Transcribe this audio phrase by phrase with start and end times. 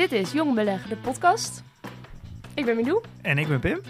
[0.00, 1.62] Dit is Jong Beleggen, de podcast.
[2.54, 3.02] Ik ben Milou.
[3.22, 3.80] En ik ben Pim.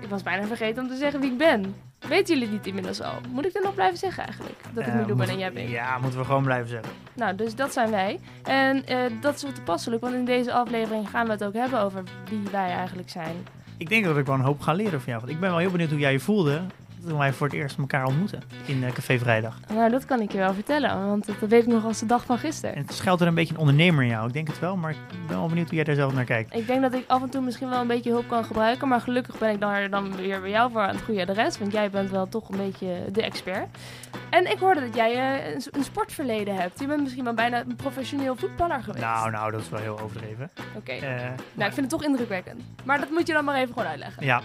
[0.00, 1.74] Ik was bijna vergeten om te zeggen wie ik ben.
[2.08, 3.12] Weten jullie niet inmiddels al?
[3.28, 4.62] Moet ik dat nog blijven zeggen eigenlijk?
[4.72, 5.68] Dat ik Milou ben en jij bent.
[5.68, 6.92] Ja, moeten we gewoon blijven zeggen.
[7.14, 8.20] Nou, dus dat zijn wij.
[8.42, 11.80] En eh, dat is wel toepasselijk, want in deze aflevering gaan we het ook hebben
[11.80, 13.46] over wie wij eigenlijk zijn.
[13.76, 15.20] Ik denk dat ik wel een hoop ga leren van jou.
[15.20, 16.62] Want ik ben wel heel benieuwd hoe jij je voelde
[17.08, 19.60] toen wij voor het eerst elkaar ontmoeten in eh, Café Vrijdag.
[19.74, 22.24] Nou, dat kan ik je wel vertellen, want dat weet ik nog als de dag
[22.24, 22.76] van gisteren.
[22.76, 24.26] En het schuilt er een beetje een ondernemer in jou.
[24.26, 26.54] Ik denk het wel, maar ik ben wel benieuwd hoe jij daar zelf naar kijkt.
[26.54, 29.00] Ik denk dat ik af en toe misschien wel een beetje hulp kan gebruiken, maar
[29.00, 31.90] gelukkig ben ik dan, dan weer bij jou voor aan het goede adres, want jij
[31.90, 33.66] bent wel toch een beetje de expert.
[34.30, 36.80] En ik hoorde dat jij eh, een, sportverleden hebt.
[36.80, 39.04] Je bent misschien wel bijna een professioneel voetballer geweest.
[39.04, 40.50] Nou, nou, dat is wel heel overdreven.
[40.76, 40.90] Oké.
[40.92, 42.60] Eh, Nou, maar- ik vind het toch indrukwekkend.
[42.84, 44.24] Maar dat moet je dan maar even gewoon uitleggen.
[44.24, 44.40] ja,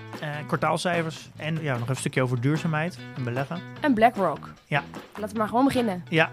[0.47, 3.61] kwartaalcijfers en ja, nog even een stukje over duurzaamheid en beleggen.
[3.81, 4.49] En BlackRock.
[4.67, 4.83] Ja.
[5.13, 6.03] Laten we maar gewoon beginnen.
[6.09, 6.31] Ja,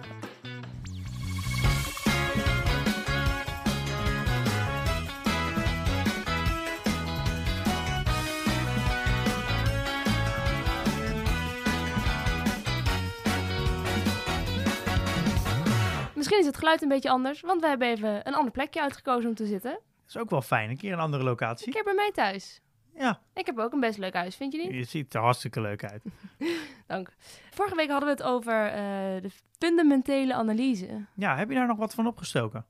[16.14, 19.28] Misschien is het geluid een beetje anders, want we hebben even een ander plekje uitgekozen
[19.28, 19.70] om te zitten.
[19.70, 20.70] dat is ook wel fijn.
[20.70, 21.72] Een keer een andere Een locatie.
[21.72, 22.60] keer bij mij thuis.
[22.98, 24.70] Ja, Ik heb ook een best leuk huis, vind je niet?
[24.72, 26.02] je ziet er hartstikke leuk uit.
[26.86, 27.08] Dank.
[27.50, 28.74] Vorige week hadden we het over eh,
[29.22, 31.04] de fundamentele analyse.
[31.14, 32.66] Ja, heb je daar nog wat van opgestoken?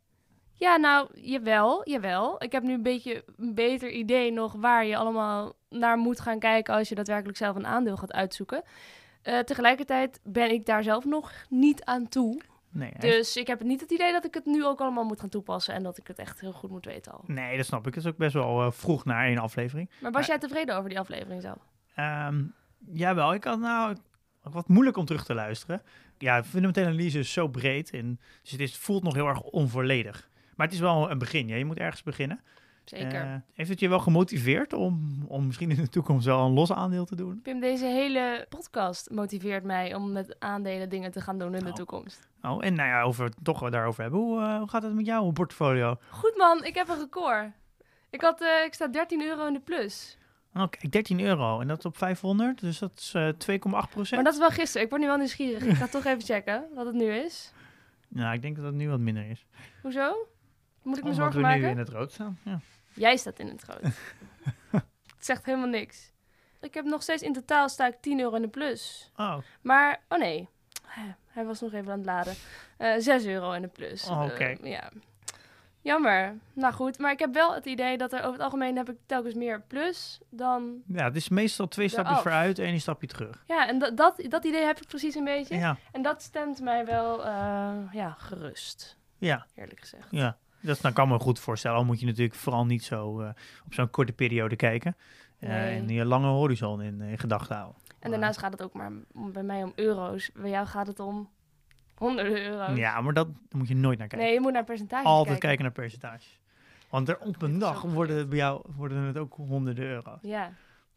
[0.55, 2.43] Ja, nou, jawel, jawel.
[2.43, 6.39] Ik heb nu een beetje een beter idee nog waar je allemaal naar moet gaan
[6.39, 8.63] kijken als je daadwerkelijk zelf een aandeel gaat uitzoeken.
[9.23, 12.41] Eh, tegelijkertijd ben ik daar zelf nog niet aan toe.
[12.73, 12.93] Nee?
[12.99, 15.75] Dus ik heb niet het idee dat ik het nu ook allemaal moet gaan toepassen
[15.75, 17.25] en dat ik het echt heel goed moet weten al.
[17.27, 17.95] nee, dat snap ik.
[17.95, 19.91] Het is ook best wel eh, vroeg naar één aflevering.
[20.01, 21.59] Maar was jij tevreden over die aflevering zelf?
[21.95, 22.43] Ehm
[22.93, 23.97] jawel, ik had nou
[24.43, 25.83] wat moeilijk om terug te luisteren.
[26.19, 30.29] Ja, fundamentele analyse is zo breed en dus het is, voelt nog heel erg onvolledig.
[30.57, 31.49] Maar het is wel een begin.
[31.49, 31.57] Ja.
[31.57, 32.41] Je moet ergens beginnen.
[32.85, 33.21] Zeker.
[33.23, 36.73] Eh, heeft het je wel gemotiveerd om, om misschien in de toekomst wel een los
[36.73, 37.41] aandeel te doen?
[37.43, 41.71] Pim, deze hele podcast motiveert mij om met aandelen dingen te gaan doen in de
[41.71, 41.75] Oh.
[41.75, 42.29] toekomst.
[42.43, 44.21] Oh, en nou ja, over het toch daarover hebben.
[44.21, 45.97] Hoe, eh, hoe gaat het met jouw portfolio?
[46.11, 47.51] Goed man, ik heb een record.
[48.11, 50.19] Ik, had, eh, ik sta 13 euro in de plus.
[50.55, 54.15] Oh, kijk, 13 euro en dat op 500, dus dat is eh 2,8 procent.
[54.15, 54.83] Maar dat is wel gisteren.
[54.83, 55.65] Ik word nu wel nieuwsgierig.
[55.65, 57.53] Ik ga toch even checken wat het nu is.
[58.09, 59.47] Nou, ik denk dat het nu wat minder is.
[59.83, 60.29] Hoezo?
[60.83, 61.63] Moet ik me Omdat zorgen we maken?
[61.63, 62.39] nu in het rood staan.
[62.43, 62.61] Ja.
[62.95, 63.83] Jij staat in het groot.
[64.71, 64.85] het
[65.19, 66.11] zegt helemaal niks.
[66.61, 69.11] Ik heb nog steeds in totaal sta ik 10 euro in de plus.
[69.17, 70.49] Oh, Maar, oh nee.
[71.27, 72.35] Hij was nog even aan het laden.
[72.77, 74.09] Eh 6 euro in de plus.
[74.09, 74.45] Oh, oké.
[74.45, 74.91] Eh, ja.
[75.81, 76.37] Jammer.
[76.53, 78.97] Nou goed, maar ik heb wel het idee dat er over het algemeen heb ik
[79.07, 80.83] telkens meer plus dan...
[80.87, 82.23] ja, het is meestal twee stapjes Eraf.
[82.23, 83.45] vooruit en één stapje terug.
[83.47, 85.57] Ja, en dat, dat, dat idee heb ik precies een beetje.
[85.57, 90.07] Ja, En dat stemt mij wel eh, ja, gerust, ja, eerlijk gezegd.
[90.11, 90.37] ja.
[90.63, 91.77] Dat nou, kan me goed voorstellen.
[91.77, 93.29] Al moet je natuurlijk vooral niet zo eh,
[93.67, 94.97] op zo'n korte periode kijken.
[95.39, 95.79] Eh, Nee.
[95.79, 97.81] En je lange horizon in, in gedachten houden.
[97.99, 100.31] En daarnaast gaat het ook maar bij mij om euro's.
[100.35, 101.29] Bij jou gaat het om
[101.95, 102.77] honderden euro's.
[102.77, 104.27] Ja, maar dat, daar moet je nooit naar kijken.
[104.27, 105.49] Nee, je moet naar percentages Altijd kijken.
[105.49, 106.41] kijken naar percentages.
[106.91, 110.19] Want er op een dag worden het bij jou worden het ook honderden euro's.
[110.23, 110.53] Ja.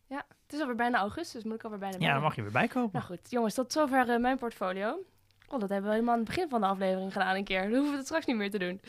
[0.08, 2.52] ja, het is alweer bijna augustus, moet ik alweer bijna Ja, dan mag je weer
[2.52, 2.90] bijkopen.
[2.94, 5.00] Nou goed, jongens, tot zover eh, mijn portfolio.
[5.48, 7.62] Oh, dat hebben we helemaal aan het begin van de aflevering gedaan een keer.
[7.62, 8.82] Dan hoeven we het straks niet meer te doen.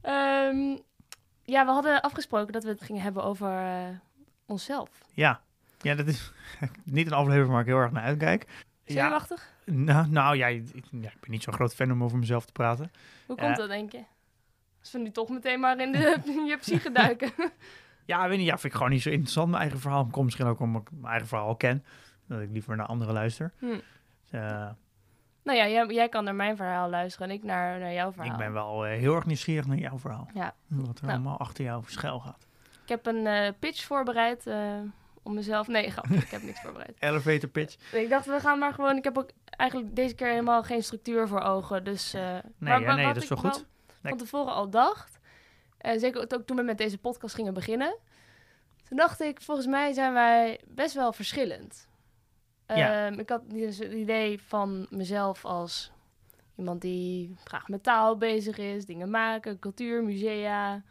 [0.00, 0.76] Ehm,
[1.42, 3.88] ja, we hadden afgesproken dat we het gingen hebben over eh,
[4.46, 4.90] onszelf.
[5.14, 5.40] Ja.
[5.80, 6.32] ja, dat is
[6.84, 8.46] niet een aflevering waar ik heel erg naar uitkijk.
[8.84, 9.52] Ja, Zenuwachtig?
[9.64, 12.52] nou, nou ja, ik, ja, ik ben niet zo'n groot fan om over mezelf te
[12.52, 12.90] praten.
[13.26, 13.42] Hoe Ja.
[13.44, 14.02] komt dat, denk je?
[14.80, 17.32] Als we nu toch meteen maar in, de, in je psyche duiken.
[18.04, 20.06] Ja, ik weet niet, ja, vind ik gewoon niet zo interessant, mijn eigen verhaal.
[20.06, 21.84] Komt misschien ook omdat ik mijn eigen verhaal al ken.
[22.26, 23.52] Dat ik liever naar anderen luister.
[23.58, 23.66] Hm.
[23.66, 23.80] Dus,
[24.30, 24.68] eh,
[25.48, 28.32] Nou ja, jij, jij kan naar mijn verhaal luisteren en ik naar, naar jouw verhaal.
[28.32, 30.28] ik ben wel eh, heel erg nieuwsgierig naar jouw verhaal.
[30.34, 30.54] Ja.
[30.66, 31.14] Wat er Nou.
[31.14, 32.46] allemaal achter jou schuil gaat.
[32.82, 34.78] Ik heb een eh, pitch voorbereid eh,
[35.22, 35.66] om mezelf...
[35.66, 36.96] Nee, grapje, ik heb niks voorbereid.
[37.08, 37.92] Elevator pitch.
[37.92, 38.96] Ik dacht, we gaan maar gewoon...
[38.96, 41.84] Ik heb ook eigenlijk deze keer helemaal geen structuur voor ogen.
[41.84, 42.22] Dus, Nee,
[42.58, 43.64] maar ja, wa- nee, dat is ik wel goed.
[44.02, 45.18] van tevoren al dacht...
[45.78, 47.96] En zeker ook toen we met deze podcast gingen beginnen...
[48.88, 51.87] Toen dacht ik, volgens mij zijn wij best wel verschillend.
[52.74, 53.06] Ja.
[53.06, 55.92] Ehm, ik had dus het idee van mezelf als
[56.56, 60.82] Iemand die graag met taal bezig is, dingen maken, cultuur, musea.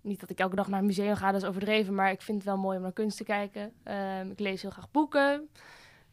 [0.00, 2.36] Niet dat ik elke dag naar een museum ga, dat is overdreven, maar ik vind
[2.38, 3.72] het wel mooi om naar kunst te kijken.
[3.82, 5.48] Ehm, ik lees heel graag boeken.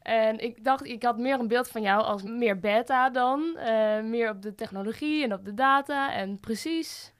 [0.01, 3.57] En ik dacht, ik had meer een beeld van jou als meer beta dan.
[3.57, 7.13] eh, meer op de technologie en op de data en precies.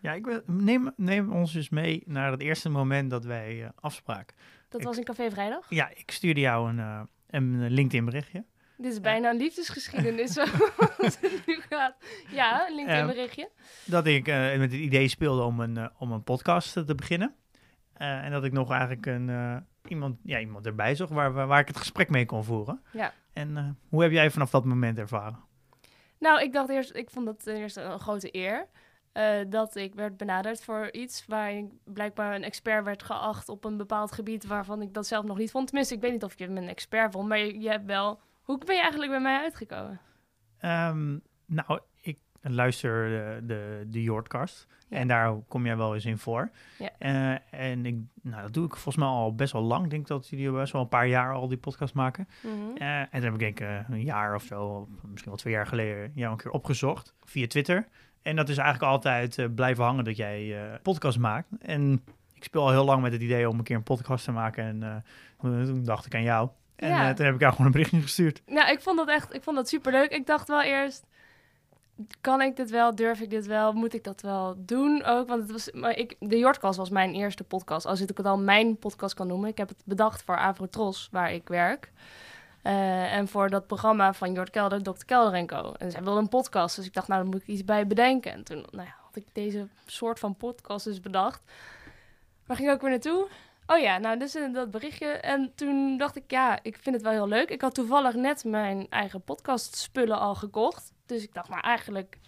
[0.00, 3.68] Ja, ik wil, neem, neem ons dus mee naar het eerste moment dat wij eh,
[3.80, 4.36] afspraken.
[4.68, 5.66] Dat Ik- was in Café Vrijdag.
[5.68, 8.44] Ja, ik stuurde jou een, eh, een LinkedIn berichtje.
[8.76, 11.96] Dit is bijna een liefdesgeschiedenis zoals het nu gaat.
[12.30, 13.50] Ja, een LinkedIn Ehm, berichtje.
[13.84, 17.34] Dat ik eh, met het idee speelde om een, eh, om een podcast te beginnen.
[17.92, 21.68] Eh, en dat ik nog eigenlijk een, iemand, ja, iemand erbij zocht waar, waar, ik
[21.68, 22.82] het gesprek mee kon voeren.
[22.92, 23.12] Ja.
[23.32, 25.44] En hoe heb jij vanaf dat moment ervaren?
[26.18, 28.68] Nou, ik dacht eerst, ik vond het ten eerste een grote eer.
[29.16, 33.64] Eh, dat ik werd benaderd voor iets waar ik blijkbaar een expert werd geacht op
[33.64, 35.66] een bepaald gebied waarvan ik dat zelf nog niet vond.
[35.66, 38.20] Tenminste, ik weet niet of je me een expert vond, maar je, je hebt wel.
[38.42, 40.00] Hoe ben je eigenlijk bij mij uitgekomen?
[40.58, 44.66] Ehm, nou, ik luister de, de, de Jordcast.
[44.88, 44.96] Ja.
[44.96, 46.50] En daar kom jij wel eens in voor.
[46.78, 46.90] Ja.
[46.98, 49.84] Eh, en ik, nou, dat doe ik volgens mij al best wel lang.
[49.84, 52.28] Ik denk dat jullie best wel een paar jaar al die podcast maken.
[52.74, 55.66] Eh, en toen heb ik denk ik een jaar of zo, misschien wel twee jaar
[55.66, 57.88] geleden, jou een keer opgezocht via Twitter.
[58.26, 61.48] En dat is eigenlijk altijd eh, blijven hangen dat jij eh, podcast maakt.
[61.60, 64.32] En ik speel al heel lang met het idee om een keer een podcast te
[64.32, 64.64] maken.
[64.64, 66.48] En eh, toen dacht ik aan jou.
[66.76, 67.12] En Ja.
[67.14, 68.42] toen heb ik jou gewoon een berichtje gestuurd.
[68.46, 70.10] Nou, ik vond dat echt, ik vond dat superleuk.
[70.10, 71.06] Ik dacht wel eerst,
[72.20, 75.28] kan ik dit wel, durf ik dit wel, moet ik dat wel doen ook?
[75.28, 78.38] Want het was, maar ik, de Jordcast was mijn eerste podcast, als ik het al
[78.38, 79.48] mijn podcast kan noemen.
[79.50, 81.92] Ik heb het bedacht voor Avrotros, waar ik werk.
[82.66, 85.04] Eh, en voor dat programma van Jort Kelder, Dr.
[85.06, 85.72] Kelder en Co.
[85.72, 88.32] En zij wilde een podcast, dus ik dacht, nou, daar moet ik iets bij bedenken.
[88.32, 91.42] En toen nou ja, had ik deze soort van podcast dus bedacht.
[92.46, 93.28] Waar ging ik ook weer naartoe?
[93.66, 95.06] Oh ja, nou, dus dat berichtje.
[95.06, 97.50] En toen dacht ik, ja, ik vind het wel heel leuk.
[97.50, 100.92] Ik had toevallig net mijn eigen podcast spullen al gekocht.
[101.06, 102.18] Dus ik dacht, maar eigenlijk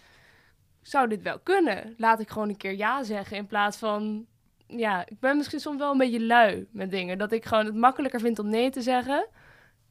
[0.81, 1.93] zou dit wel kunnen.
[1.97, 4.25] Laat ik gewoon een keer ja zeggen in plaats van...
[4.67, 7.17] Ja, ik ben misschien soms wel een beetje lui met dingen.
[7.17, 9.27] Dat ik gewoon het makkelijker vind om nee te zeggen...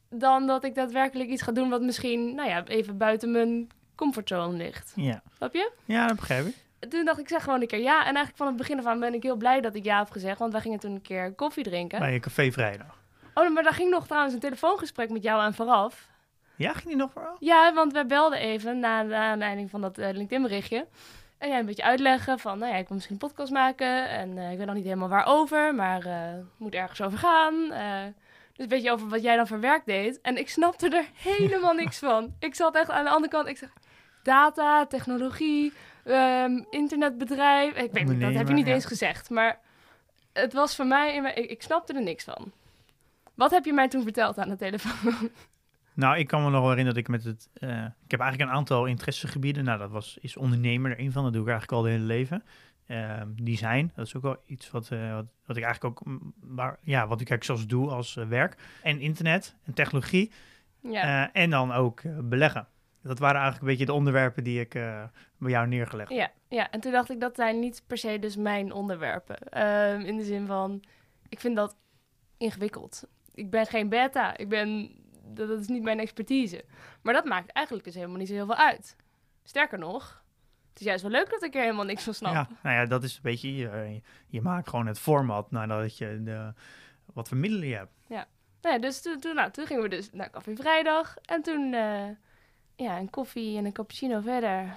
[0.09, 4.57] dan dat ik daadwerkelijk iets ga doen wat misschien, nou ja, even buiten mijn comfortzone
[4.57, 4.91] ligt.
[4.95, 5.71] Ja, Snap je?
[5.85, 6.55] ja dat begrijp ik.
[6.89, 7.97] Toen dacht ik, zeg gewoon een keer ja.
[7.99, 10.09] En eigenlijk van het begin af aan ben ik heel blij dat ik ja heb
[10.11, 10.39] gezegd.
[10.39, 11.99] Want wij gingen toen een keer koffie drinken.
[11.99, 12.97] Bij je café vrijdag.
[13.33, 16.07] Oh, maar daar ging nog trouwens een telefoongesprek met jou aan vooraf.
[16.55, 17.35] Ja, ging die nog vooral?
[17.39, 20.87] Ja, want wij belden even na de aanleiding van dat eh, LinkedIn-berichtje.
[21.37, 24.09] En jij een beetje uitleggen van, nou ja, ik wil misschien een podcast maken.
[24.09, 27.53] En eh, ik weet nog niet helemaal waarover, maar eh, het moet ergens over gaan.
[28.59, 30.21] Dus een beetje over wat jij dan voor werk deed.
[30.21, 32.35] En ik snapte er helemaal niks van.
[32.39, 33.69] Ik zat echt aan de andere kant, ik zeg,
[34.23, 35.73] data, technologie,
[36.03, 37.75] ehm, internetbedrijf.
[37.75, 38.73] Ik weet niet, dat heb je niet ja.
[38.73, 39.29] eens gezegd.
[39.29, 39.59] Maar
[40.33, 42.51] het was voor mij, in mijn- ik, ik snapte er niks van.
[43.35, 45.13] Wat heb je mij toen verteld aan de telefoon?
[45.93, 47.49] Nou, ik kan me nog wel herinneren dat ik met het...
[47.53, 49.63] eh, ik heb eigenlijk een aantal interessegebieden.
[49.63, 51.23] Nou, dat was, is ondernemer er een van.
[51.23, 52.43] Dat doe ik eigenlijk al het hele leven.
[52.89, 56.07] Ehm, design, dat is ook wel iets wat, eh, wat, wat ik eigenlijk ook...
[56.07, 58.55] mm, Maar, ja, wat ik eigenlijk zelfs doe als eh, werk.
[58.83, 60.31] En internet en technologie.
[60.81, 61.29] ja.
[61.31, 62.67] eh, en dan ook beleggen.
[63.01, 64.69] Dat waren eigenlijk een beetje de onderwerpen die ik
[65.37, 66.17] bij jou neergelegd heb.
[66.17, 69.37] Ja, ja, en toen dacht ik dat zijn niet per se dus mijn onderwerpen.
[69.37, 70.83] Ehm, in de zin van,
[71.27, 71.75] ik vind dat
[72.37, 73.07] ingewikkeld.
[73.33, 74.91] Ik ben geen beta, ik ben,
[75.23, 76.65] dat, dat is niet mijn expertise.
[77.01, 78.95] Maar dat maakt eigenlijk dus helemaal niet zo heel veel uit.
[79.43, 80.23] Sterker nog,
[80.69, 82.33] het is juist wel leuk dat ik er helemaal niks van snap.
[82.33, 83.55] Ja, nou ja, dat is een beetje...
[83.55, 86.53] Je, je maakt gewoon het format nadat je de,
[87.13, 87.91] wat voor middelen je hebt.
[88.61, 91.15] Nou ja, dus toen, toen, nou, toen gingen we dus naar Café Vrijdag.
[91.25, 92.07] En toen, eh,
[92.75, 94.75] ja, een koffie en een cappuccino verder,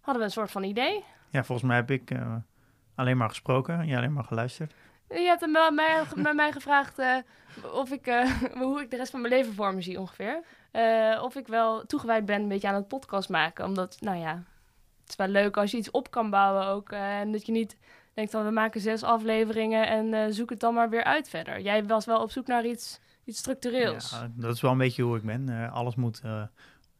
[0.00, 1.04] hadden we een soort van idee.
[1.30, 2.36] Ja, volgens mij heb ik eh,
[2.94, 4.74] alleen maar gesproken en jij alleen maar geluisterd.
[5.08, 7.16] Je hebt hem mij, bij mij gevraagd eh,
[7.72, 8.30] of ik, eh,
[8.62, 10.42] hoe ik de rest van mijn leven voor me zie ongeveer.
[10.70, 13.64] Eh, of ik wel toegewijd ben een beetje aan het podcast maken.
[13.64, 14.42] Omdat, nou ja,
[15.06, 16.90] het is wel leuk als je iets op kan bouwen ook.
[16.90, 17.76] eh, en dat je niet
[18.14, 21.60] denkt van we maken zes afleveringen en eh, zoek het dan maar weer uit verder.
[21.60, 24.10] Jij was wel op zoek naar iets, iets structureels.
[24.10, 25.48] Ja, dat is wel een beetje hoe ik ben.
[25.48, 26.22] Eh, alles moet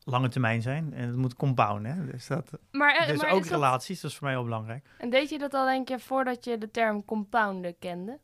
[0.05, 1.93] lange termijn zijn en het moet compounden.
[1.97, 2.07] Hè?
[2.11, 4.87] Dus, dat, maar, dus maar ook dat- relaties, dat is voor mij heel belangrijk.
[4.99, 8.19] En deed je dat al denk je voordat je de term compounden kende?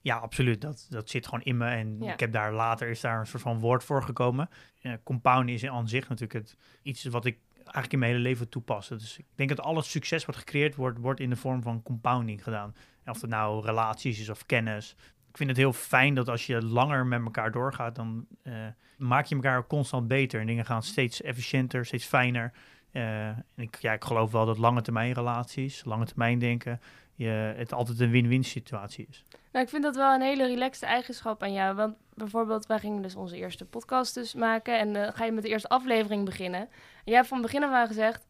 [0.00, 0.60] Ja, absoluut.
[0.60, 1.66] Dat, dat zit gewoon in me.
[1.68, 2.12] En Ja.
[2.12, 4.48] ik heb daar later is daar een soort van woord voor gekomen.
[4.80, 8.48] Eh compound is aan zich natuurlijk het, iets wat ik eigenlijk in mijn hele leven
[8.48, 8.88] toepas.
[8.88, 12.42] Dus ik denk dat alles succes wat gecreëerd wordt, wordt in de vorm van compounding
[12.42, 12.74] gedaan.
[13.06, 14.94] Of het nou relaties is of kennis.
[15.28, 18.52] Ik vind het heel fijn dat als je langer met elkaar doorgaat, dan eh,
[18.96, 20.40] maak je elkaar constant beter.
[20.40, 22.52] En dingen gaan steeds efficiënter, steeds fijner.
[22.90, 26.80] Eh, en ik, ja, ik geloof wel dat lange termijn relaties, lange termijn denken,
[27.16, 29.24] je, het altijd een win-win situatie is.
[29.52, 31.74] Nou, ik vind dat wel een hele relaxte eigenschap aan jou.
[31.74, 34.78] Want bijvoorbeeld, wij gingen dus onze eerste podcast dus maken.
[34.78, 36.60] En dan ga je met de eerste aflevering beginnen.
[36.60, 36.68] En
[37.04, 38.26] jij hebt van begin af aan gezegd...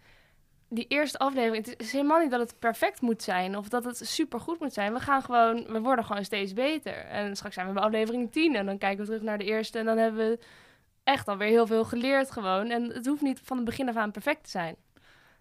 [0.68, 3.96] Die eerste aflevering, het is helemaal niet dat het perfect moet zijn of dat het
[4.06, 4.92] super goed moet zijn.
[4.92, 6.94] We gaan gewoon, we worden gewoon steeds beter.
[6.94, 9.78] En straks zijn we bij aflevering 10 en dan kijken we terug naar de eerste
[9.78, 10.38] en dan hebben we
[11.04, 12.70] echt alweer heel veel geleerd gewoon.
[12.70, 14.76] En het hoeft niet van het begin af aan perfect te zijn.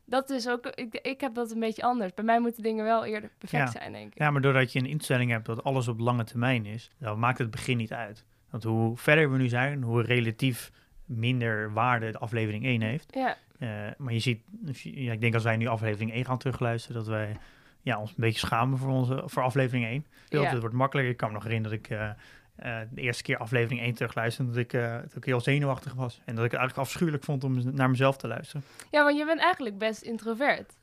[0.05, 2.13] Dat is ook, ik, ik heb dat een beetje anders.
[2.13, 3.79] Bij mij moeten dingen wel eerder perfect Ja.
[3.79, 4.19] zijn, denk ik.
[4.19, 7.37] Ja, maar doordat je een instelling hebt dat alles op lange termijn is, dan maakt
[7.37, 8.23] het begin niet uit.
[8.49, 10.71] Want hoe verder we nu zijn, hoe relatief
[11.05, 13.13] minder waarde de aflevering 1 heeft.
[13.15, 14.39] Ja, Eh, maar je ziet,
[14.81, 17.37] ja, ik denk als wij nu aflevering 1 gaan terugluisteren, dat wij
[17.81, 20.05] ja, ons een beetje schamen voor, onze, voor aflevering 1.
[20.29, 20.43] Ja.
[20.43, 21.11] Het wordt makkelijker.
[21.13, 22.09] Ik kan me nog herinneren dat ik eh,
[22.55, 26.21] eh, de eerste keer aflevering 1 terugluisterde, dat ik, eh, dat ik heel zenuwachtig was.
[26.25, 28.63] En dat ik het eigenlijk afschuwelijk vond om naar mezelf te luisteren.
[28.91, 30.73] ja want je bent eigenlijk best introvert,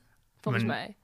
[0.40, 0.96] volgens Mijn- mij.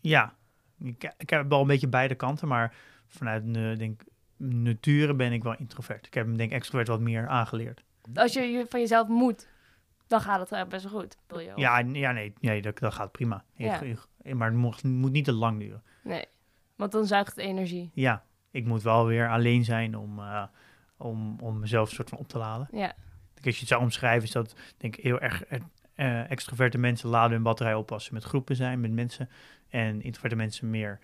[0.00, 0.34] Ja,
[0.80, 2.74] ik, ik heb wel een beetje beide kanten, maar
[3.06, 4.02] vanuit uh, denk
[4.36, 6.06] nature ben ik wel introvert.
[6.06, 7.82] Ik heb hem denk ik extrovert wat meer aangeleerd.
[8.14, 9.48] Als je van jezelf moet,
[10.06, 11.16] dan gaat het eigenlijk best wel goed.
[11.26, 13.44] Wil je Ja, ja nee, nee dat, dat gaat prima.
[13.54, 13.80] Ja.
[13.80, 15.82] Ik- ik- maar het moet, moet niet te lang duren.
[16.02, 16.24] Nee,
[16.76, 17.90] want dan zuigt het energie.
[17.94, 20.42] Ja, ik moet wel weer alleen zijn om, eh,
[20.96, 22.68] om, om mezelf soort van op te laden.
[22.72, 22.92] Ja,
[23.44, 25.44] Als je het zou omschrijven, is dat denk ik heel erg
[25.94, 29.28] eh, extroverte mensen laden hun batterij op als ze met groepen zijn, met mensen.
[29.68, 30.98] En introverte mensen meer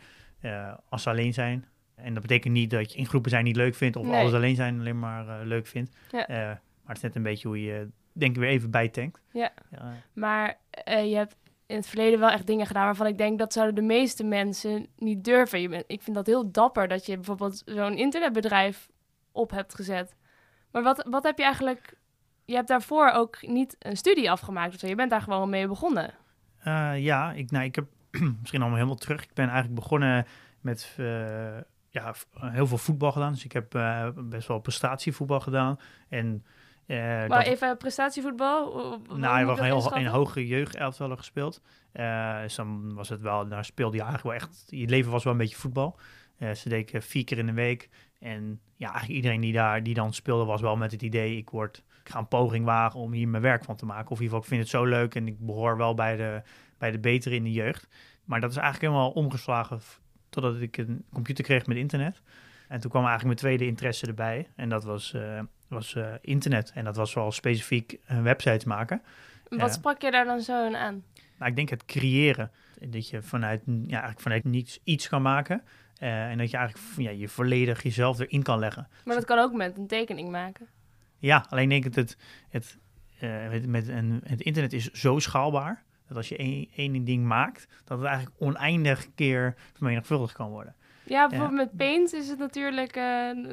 [0.88, 1.64] als ze alleen zijn.
[1.94, 4.20] En dat betekent niet dat je in groepen zijn niet leuk vindt of Nee.
[4.20, 5.96] alles alleen zijn alleen maar leuk vindt.
[6.10, 6.24] Ja.
[6.28, 6.60] Maar
[6.94, 9.20] het is net een beetje hoe je denk ik weer even bijtankt.
[9.32, 9.52] Ja.
[9.70, 13.52] Ja, maar je hebt in het verleden wel echt dingen gedaan waarvan ik denk dat
[13.52, 15.60] zouden de meeste mensen niet durven.
[15.60, 18.88] Je ik vind dat heel dapper dat je bijvoorbeeld zo'n internetbedrijf
[19.32, 20.14] op hebt gezet.
[20.70, 21.94] Maar wat, wat heb je eigenlijk...
[22.44, 24.86] Je hebt daarvoor ook niet een studie afgemaakt zo.
[24.86, 26.14] Je bent daar gewoon mee begonnen.
[26.58, 27.86] Eh, ja, ik, nou, ik heb
[28.40, 29.22] misschien allemaal helemaal terug.
[29.22, 30.26] Ik ben eigenlijk begonnen
[30.60, 31.56] met eh,
[31.88, 33.32] ja, heel veel voetbal gedaan.
[33.32, 35.78] Dus ik heb eh, best wel prestatievoetbal gedaan.
[36.08, 36.44] En,
[36.86, 38.72] Maar dat, even prestatievoetbal.
[39.08, 41.60] nou, ik heb dat heel in hoge jeugdelftallen gespeeld.
[41.92, 45.24] Eh, dus dan was het wel, daar speelde je eigenlijk wel echt, je leven was
[45.24, 45.98] wel een beetje voetbal.
[46.38, 47.88] Eh, ze eh, vier keer in de week.
[48.18, 51.50] En ja, eigenlijk iedereen die daar die dan speelde was wel met het idee, ik,
[51.50, 54.10] word, ik ga een poging wagen om hier mijn werk van te maken.
[54.10, 56.42] Of in ieder geval, ik vind het zo leuk en ik behoor wel bij de,
[56.78, 57.88] bij de betere in de jeugd.
[58.24, 59.80] Maar dat is eigenlijk helemaal omgeslagen
[60.28, 62.22] totdat ik een computer kreeg met internet.
[62.68, 64.48] En toen kwam eigenlijk mijn tweede interesse erbij.
[64.56, 65.40] En dat was, eh,
[65.74, 66.72] was eh, internet.
[66.74, 69.02] En dat was wel specifiek eh, websites maken.
[69.48, 71.04] Wat sprak je daar dan zo aan?
[71.38, 72.50] Nou, ik denk het creëren.
[72.88, 75.62] Dat je vanuit, ja, eigenlijk vanuit niets iets kan maken.
[75.98, 78.88] Eh, en dat je eigenlijk ja, je volledig jezelf erin kan leggen.
[79.04, 80.66] Maar dat kan ook met een tekening maken.
[81.18, 82.16] Ja, alleen denk ik dat het,
[82.48, 82.78] het,
[83.18, 85.82] eh, met, met een, het internet is zo schaalbaar.
[86.08, 90.74] Dat als je één, één ding maakt, dat het eigenlijk oneindig keer vermenigvuldigd kan worden.
[91.04, 92.96] Ja, bijvoorbeeld met Paint is het natuurlijk...
[92.96, 93.02] eh,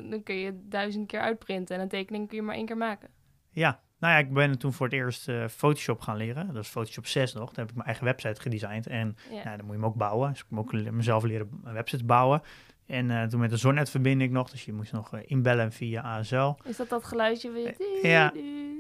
[0.10, 3.10] dan kun je duizend keer uitprinten en een tekening kun je maar één keer maken.
[3.50, 6.54] Ja, nou ja, ik ben toen voor het eerst eh, Photoshop gaan leren.
[6.54, 7.46] Dat is Photoshop 6 nog.
[7.46, 8.88] Daar heb ik mijn eigen website gedesigned.
[8.88, 9.36] En Ja.
[9.44, 10.30] ja, dan moet je hem ook bouwen.
[10.30, 12.42] Dus ik moet ook mezelf leren websites bouwen.
[12.86, 14.50] En eh, toen met de Zonnet verbinding nog.
[14.50, 16.52] Dus je moest nog inbellen via ASL.
[16.64, 17.76] Is dat dat geluidje weer?
[18.02, 18.34] ja,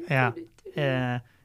[0.07, 0.33] ja.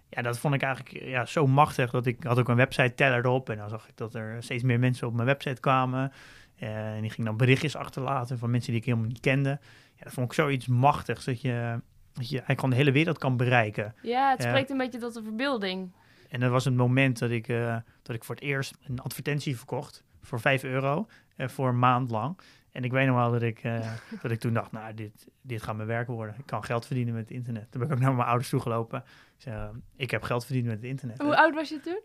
[0.09, 1.91] Ja, dat vond ik eigenlijk ja, zo machtig.
[1.91, 3.51] Dat ik had ook een website teller erop.
[3.51, 6.13] En dan zag ik dat er steeds meer mensen op mijn website kwamen.
[6.59, 9.59] Eh, en die gingen dan berichtjes achterlaten van mensen die ik helemaal niet kende.
[9.95, 11.25] Ja, dat vond ik zoiets machtigs.
[11.25, 11.81] Dat je,
[12.13, 13.95] dat je eigenlijk gewoon de hele wereld kan bereiken.
[14.03, 15.93] Ja, het spreekt een beetje tot de verbeelding.
[16.29, 19.57] En dat was het moment dat ik, eh, dat ik voor het eerst een advertentie
[19.57, 22.39] verkocht voor 5 euro eh, voor een maand lang.
[22.73, 23.63] En ik weet nog wel dat ik,
[24.23, 26.35] dat ik toen dacht, nou, dit, dit gaat mijn werk worden.
[26.39, 27.71] Ik kan geld verdienen met het internet.
[27.71, 28.99] Toen ben ik ook naar mijn ouders toegelopen.
[29.37, 31.21] Ik zei, eh, ik heb geld verdiend met het internet.
[31.23, 32.01] Hoe oud was je toen?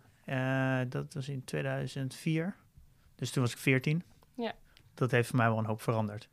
[0.90, 2.56] Dat was in 2004.
[3.16, 4.04] Dus toen was ik 14.
[4.94, 6.30] Dat heeft voor mij wel een hoop veranderd.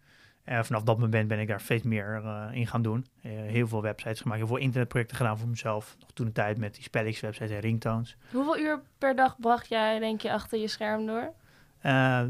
[0.49, 3.07] En vanaf dat moment ben ik daar steeds meer eh, in gaan doen.
[3.23, 5.97] Eh, heel veel websites gemaakt, heel veel internetprojecten gedaan voor mezelf.
[6.01, 8.17] Nog toen de tijd met die spellings-websites en ringtones.
[8.33, 11.33] Hoeveel uur per dag bracht jij, denk je, achter je scherm door?
[11.79, 12.23] Eh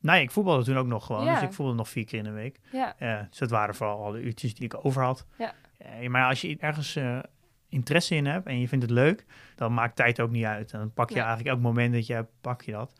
[0.00, 1.24] nou ja, ik voetbalde toen ook nog gewoon.
[1.24, 1.34] Ja.
[1.34, 2.60] Dus ik voetbalde nog vier keer in de week.
[2.72, 2.94] Ja,
[3.28, 5.26] dus dat waren vooral alle uurtjes die ik over had.
[5.38, 5.52] Ja.
[6.08, 6.98] Maar als je ergens
[7.68, 10.72] interesse in hebt en je vindt het leuk, dan maakt tijd ook niet uit.
[10.72, 12.92] En dan pak je eigenlijk elk moment dat je hebt, pak je dat.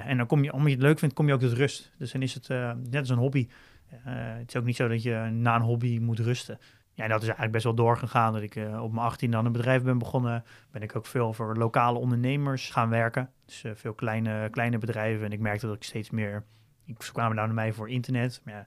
[0.00, 1.92] En dan kom je, omdat je het leuk vindt, kom je ook tot rust.
[1.98, 3.48] Dus dan is het eh, net als een hobby.
[3.88, 6.58] Eh, het is ook niet zo dat je na een hobby moet rusten.
[6.94, 8.32] Ja, dat is eigenlijk best wel doorgegaan.
[8.32, 10.44] Dat ik eh, op mijn 18 dan een bedrijf ben begonnen.
[10.70, 13.30] Ben ik ook veel voor lokale ondernemers gaan werken.
[13.44, 15.24] Dus veel kleine, kleine bedrijven.
[15.24, 16.44] En ik merkte dat ik steeds meer...
[16.98, 18.40] Ze kwamen nou naar mij voor internet.
[18.44, 18.66] Maar ja,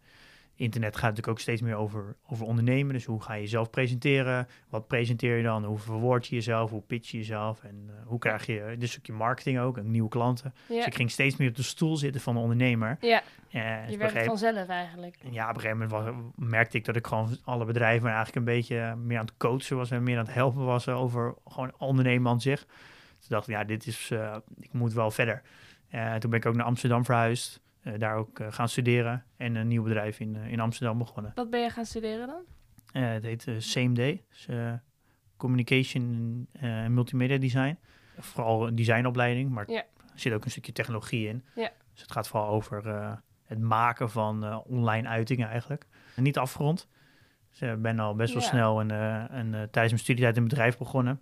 [0.56, 2.94] internet gaat natuurlijk ook steeds meer over, over ondernemen.
[2.94, 4.48] Dus hoe ga je jezelf presenteren?
[4.70, 5.64] Wat presenteer je dan?
[5.64, 6.70] Hoe verwoord je jezelf?
[6.70, 7.64] Hoe pitch je jezelf?
[7.64, 10.54] En eh, hoe krijg je dus een stukje marketing ook en nieuwe klanten?
[10.68, 12.98] Dus ik ging steeds meer op de stoel zitten van de ondernemer.
[13.02, 15.18] ja Eh, je een werkt vanzelf eigenlijk.
[15.32, 18.54] ja, op een gegeven moment was, merkte ik dat ik gewoon alle bedrijven eigenlijk een
[18.54, 22.32] beetje meer aan het coachen was en meer aan het helpen was over gewoon ondernemen
[22.32, 22.60] aan zich.
[22.60, 25.42] Toen dacht ik, ja, dit is, eh, ik moet wel verder.
[25.90, 27.65] Eh, toen ben ik ook naar Amsterdam verhuisd, eh,
[27.98, 31.32] daar ook eh, gaan studeren en een nieuw bedrijf in, eh, in Amsterdam begonnen.
[31.36, 32.42] Wat ben je gaan studeren dan?
[32.92, 33.96] Eh, het heet eh, CMD,
[34.30, 34.74] dus, eh,
[35.38, 37.78] Communication eh, en Multimedia Design.
[38.20, 39.78] Vooral een designopleiding, maar Ja.
[40.14, 41.44] er zit ook een stukje technologie in.
[41.56, 41.72] Ja.
[41.92, 43.14] Dus het gaat vooral over eh,
[43.44, 45.86] het maken van eh, online uitingen eigenlijk.
[46.16, 46.88] En niet afgerond.
[47.50, 48.48] Dus ik ben al best wel Ja.
[48.50, 51.22] snel en, eh, en, eh, tijdens mijn studietijd een bedrijf begonnen.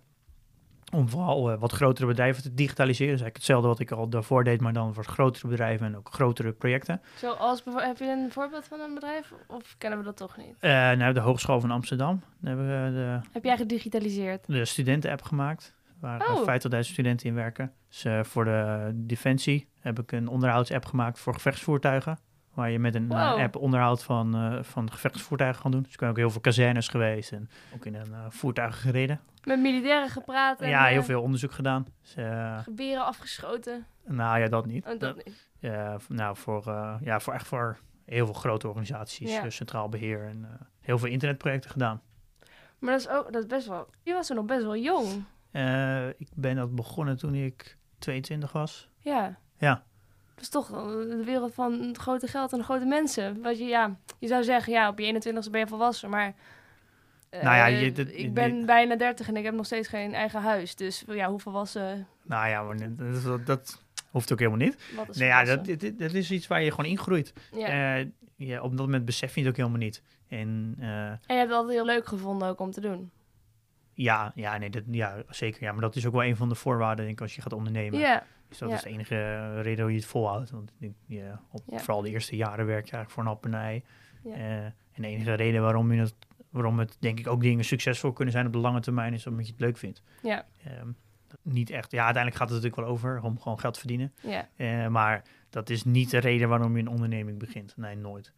[0.94, 3.12] Om vooral eh, wat grotere bedrijven te digitaliseren.
[3.12, 6.08] Dus eigenlijk hetzelfde wat ik al daarvoor deed, maar dan voor grotere bedrijven en ook
[6.12, 7.00] grotere projecten.
[7.16, 9.32] Zoals, heb je een voorbeeld van een bedrijf?
[9.48, 10.56] Of kennen we dat toch niet?
[10.60, 12.20] Eh nou, de Hogeschool van Amsterdam.
[12.40, 14.46] Daar hebben we de, Heb jij gedigitaliseerd?
[14.46, 15.74] de studenten-app gemaakt.
[16.00, 16.46] Waar eh, Oh.
[16.72, 17.72] 50.000 studenten in werken.
[17.88, 22.18] Dus eh, voor de Defensie heb ik een onderhoudsapp gemaakt voor gevechtsvoertuigen.
[22.54, 25.82] Waar je met een eh, app onderhoud van, eh, van gevechtsvoertuigen kan doen.
[25.82, 29.20] Dus ik ben ook heel veel kazernes geweest en ook in een eh, voertuig gereden.
[29.44, 31.86] Met militairen gepraat en ja, heel veel onderzoek gedaan.
[32.00, 32.14] Dus,
[32.62, 33.86] geberen afgeschoten?
[34.04, 34.86] nou ja, dat niet.
[34.86, 35.48] Oh, dat niet.
[36.08, 36.62] Nou, voor,
[37.02, 39.50] ja, voor echt voor heel veel grote organisaties, Ja.
[39.50, 40.46] centraal beheer en
[40.80, 42.02] heel veel internetprojecten gedaan.
[42.78, 43.88] Maar dat is ook dat is best wel...
[44.02, 45.24] Je was er nog best wel jong.
[46.16, 48.88] Ik ben dat begonnen toen ik 22 was.
[48.98, 49.38] Ja.
[49.58, 49.84] Ja.
[50.34, 50.66] Dat is toch
[51.08, 53.42] de wereld van het grote geld en grote mensen.
[53.42, 55.12] Wat je, ja, je zou zeggen, ja, op je
[55.46, 56.34] 21ste ben je volwassen, maar...
[57.30, 60.14] eh, Nou ja, je- dat- ik ben bijna 30 en ik heb nog steeds geen
[60.14, 60.74] eigen huis.
[60.76, 62.06] Dus ja, hoe volwassen...
[62.22, 64.92] Nou ja, maar dat, dat, dat hoeft ook helemaal niet.
[64.96, 67.32] Wat is Nee, ja, dat, dit- dat is iets waar je gewoon ingroeit.
[67.52, 67.98] ja.
[67.98, 70.02] Eh, ja, op dat moment besef je het ook helemaal niet.
[70.28, 73.10] En eh, En je hebt het altijd heel leuk gevonden ook om te doen.
[73.92, 75.62] ja, ja, nee, dat, ja, zeker.
[75.62, 77.52] Ja, maar dat is ook wel een van de voorwaarden, denk ik, als je gaat
[77.52, 77.98] ondernemen.
[77.98, 78.24] Ja,
[78.58, 78.74] Dus dat ja.
[78.76, 80.50] is de enige reden hoe je het volhoudt.
[80.50, 80.72] Want
[81.06, 81.78] ja, op, Ja.
[81.78, 83.84] vooral de eerste jaren werk je eigenlijk voor een ei.
[84.24, 84.34] Ja.
[84.34, 86.14] Eh, en de enige reden waarom, je het,
[86.50, 89.46] waarom het, denk ik, ook dingen succesvol kunnen zijn op de lange termijn, is omdat
[89.46, 90.02] je het leuk vindt.
[90.22, 90.88] ja, Ehm,
[91.42, 91.90] niet echt.
[91.92, 94.12] Ja, uiteindelijk gaat het natuurlijk wel over om gewoon geld te verdienen.
[94.20, 94.48] ja.
[94.56, 97.76] Eh, maar dat is niet de reden waarom je een onderneming begint.
[97.76, 98.32] Nee, nooit.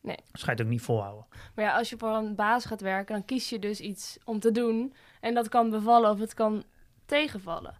[0.00, 0.16] Nee.
[0.32, 1.26] Ga je het ook niet volhouden.
[1.54, 4.40] Maar ja, als je voor een baas gaat werken, dan kies je dus iets om
[4.40, 4.94] te doen.
[5.20, 6.64] En dat kan bevallen of het kan
[7.04, 7.74] tegenvallen.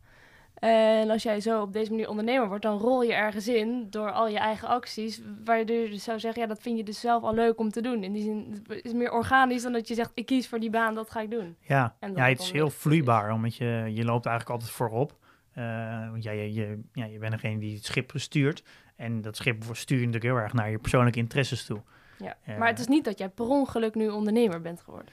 [0.56, 4.10] En als jij zo op deze manier ondernemer wordt, dan rol je ergens in door
[4.12, 5.22] al je eigen acties.
[5.44, 7.80] Waardoor je dus zou zeggen, ja, dat vind je dus zelf al leuk om te
[7.80, 8.02] doen.
[8.04, 10.70] In die zin het is meer organisch dan dat je zegt, ik kies voor die
[10.70, 11.56] baan, dat ga ik doen.
[11.60, 15.16] Ja, En ja het is heel vloeibaar, omdat je, je loopt eigenlijk altijd voorop.
[15.52, 18.62] Eh, want jij, je, je, ja, je bent degene die het schip stuurt.
[18.96, 21.80] En dat schip stuur je natuurlijk heel erg naar je persoonlijke interesses toe.
[22.18, 22.36] Ja.
[22.46, 22.56] Ja.
[22.56, 25.12] Maar het is niet dat jij per ongeluk nu ondernemer bent geworden.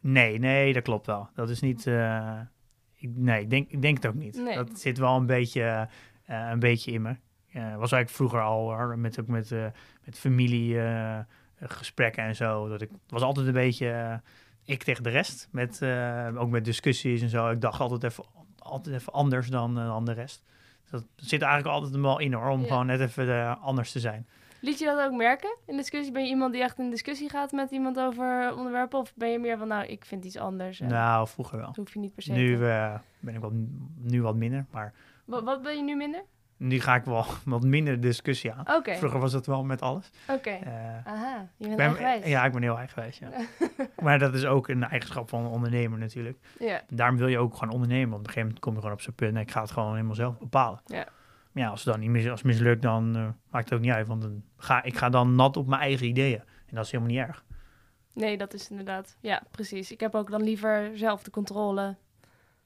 [0.00, 1.28] Nee, nee, dat klopt wel.
[1.34, 1.86] Dat is niet.
[1.86, 2.40] eh,
[2.98, 4.36] ik, nee, ik denk, ik denk het ook niet.
[4.36, 4.54] Nee.
[4.54, 5.88] Dat zit wel een beetje,
[6.24, 7.16] eh, een beetje in me.
[7.52, 9.66] Eh, was eigenlijk vroeger al hoor, met, ook met, eh,
[10.04, 11.18] met familie eh,
[11.60, 12.68] gesprekken en zo.
[12.68, 14.20] Dat ik was altijd een beetje
[14.64, 15.48] ik tegen de rest.
[15.50, 15.82] Met,
[16.36, 17.50] ook met discussies en zo.
[17.50, 18.24] Ik dacht altijd even,
[18.58, 20.44] altijd even anders dan, dan de rest.
[20.90, 22.66] Dat zit eigenlijk altijd wel in hoor, om Ja.
[22.66, 24.26] gewoon net even anders te zijn.
[24.60, 26.12] Liet je dat ook merken in discussie?
[26.12, 28.98] Ben je iemand die echt in discussie gaat met iemand over onderwerpen?
[28.98, 30.78] Of ben je meer van, nou, ik vind iets anders.
[30.80, 31.66] Nou, vroeger wel.
[31.66, 33.52] dat hoef je niet per se Nu eh, ben ik wat,
[33.96, 34.92] nu wat minder, maar
[35.24, 36.22] Wat, wat ben je nu minder?
[36.56, 38.76] nu ga ik wel wat minder discussie aan.
[38.76, 40.10] Oké, Vroeger was dat wel met alles.
[40.28, 40.50] oké.
[40.50, 42.24] Eh, Aha, je bent eigenwijs.
[42.26, 43.18] ja, ik ben heel eigenwijs.
[43.18, 43.28] Ja.
[44.04, 46.38] maar dat is ook een eigenschap van een ondernemer natuurlijk.
[46.58, 48.08] Ja, Daarom wil je ook gewoon ondernemen.
[48.10, 49.70] Want op een gegeven moment kom je gewoon op zo'n punt en ik ga het
[49.70, 50.80] gewoon helemaal zelf bepalen.
[50.86, 51.06] Ja.
[51.58, 54.06] Ja, als het dan niet mis, als mislukt, dan eh, maakt het ook niet uit.
[54.06, 56.40] Want dan ga, ik ga dan nat op mijn eigen ideeën.
[56.40, 57.44] En dat is helemaal niet erg.
[58.14, 59.16] nee, dat is inderdaad.
[59.20, 59.92] Ja, precies.
[59.92, 61.96] Ik heb ook dan liever zelf de controle.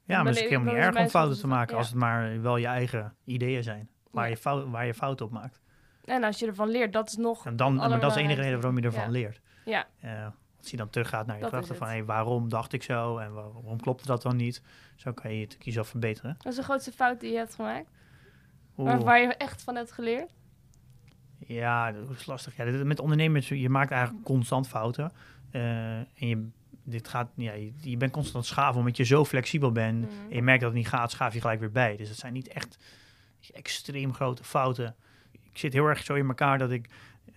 [0.04, 1.72] Ja, Maar het is helemaal niet erg om fouten te maken.
[1.72, 1.78] ja.
[1.78, 3.88] Als het maar wel je eigen ideeën zijn.
[4.10, 4.30] Waar, Ja.
[4.30, 5.60] je, fout, waar je fouten op maakt.
[6.04, 7.46] En als je ervan leert, dat is nog...
[7.46, 9.08] En dan, maar dat is de enige reden waarom je ervan Ja.
[9.10, 9.40] leert.
[9.64, 10.26] Ja, Eh,
[10.58, 13.52] als je dan teruggaat naar je gedachten van hey, waarom dacht ik zo en waar-
[13.52, 14.62] waarom klopte dat dan niet?
[14.96, 16.34] Zo kan je het jezelf verbeteren.
[16.38, 17.90] dat is de grootste fout die je hebt gemaakt.
[18.84, 20.30] Waar, waar je echt van hebt geleerd.
[21.46, 22.56] Ja, dat is lastig.
[22.56, 25.12] Ja, dit- met ondernemers, je maakt eigenlijk constant fouten.
[25.50, 26.48] Eh, en je,
[26.84, 30.00] dit gaat, ja, je, je bent constant schaven omdat je zo flexibel bent.
[30.00, 30.10] Mhm.
[30.30, 31.96] En je merkt dat het niet gaat, schaaf je gelijk weer bij.
[31.96, 32.78] Dus het zijn niet echt
[33.54, 34.94] extreem grote fouten.
[35.30, 36.88] Ik zit heel erg zo in elkaar dat ik,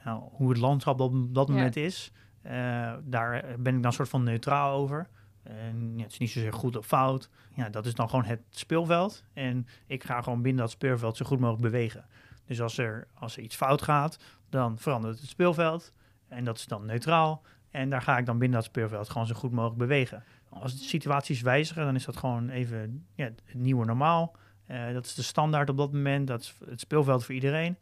[0.04, 1.54] nou, hoe het landschap op dat Ja.
[1.54, 5.08] moment is, eh, daar ben ik dan soort van neutraal over.
[5.46, 7.30] En ja, het is niet zozeer goed of fout.
[7.56, 9.24] Ja, dat is dan gewoon het speelveld.
[9.34, 12.06] En ik ga gewoon binnen dat speelveld zo goed mogelijk bewegen.
[12.46, 15.94] Dus als er, als er iets fout gaat, dan verandert het speelveld.
[16.28, 17.42] En dat is dan neutraal.
[17.72, 20.24] En daar ga ik dan binnen dat speelveld gewoon zo goed mogelijk bewegen.
[20.50, 24.36] Als de situaties wijzigen, dan is dat gewoon even ja, het nieuwe normaal.
[24.66, 26.28] Eh, dat is de standaard op dat moment.
[26.28, 27.78] Dat is het speelveld voor iedereen.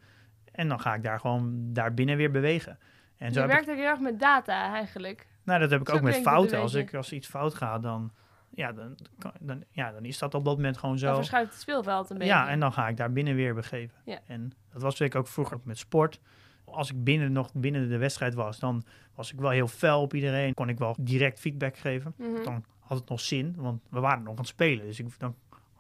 [0.52, 2.80] En dan ga ik daar gewoon daarbinnen weer bewegen.
[3.18, 5.28] En je heb werkt ik, ook heel erg met data eigenlijk.
[5.44, 6.60] Nou, dat heb ik zo ook met fouten.
[6.60, 8.12] Als, ik, als iets fout gaat, dan,
[8.50, 8.98] ja, dan,
[9.40, 11.16] dan, ja, dan is dat op dat moment gewoon Dan zo.
[11.16, 12.34] verschuift het speelveld een beetje.
[12.34, 13.98] Ja, en dan ga ik daar binnen weer begeven.
[14.06, 14.20] Ja.
[14.28, 16.20] En dat was natuurlijk ook vroeger met sport.
[16.66, 18.84] Als ik binnen nog binnen de wedstrijd was, dan
[19.16, 20.54] was ik wel heel fel op iedereen.
[20.54, 22.14] Kon ik wel direct feedback geven.
[22.18, 22.44] Mhm.
[22.44, 24.86] Dan had het nog zin, want we waren nog aan het spelen.
[24.86, 25.36] Dus ik, dan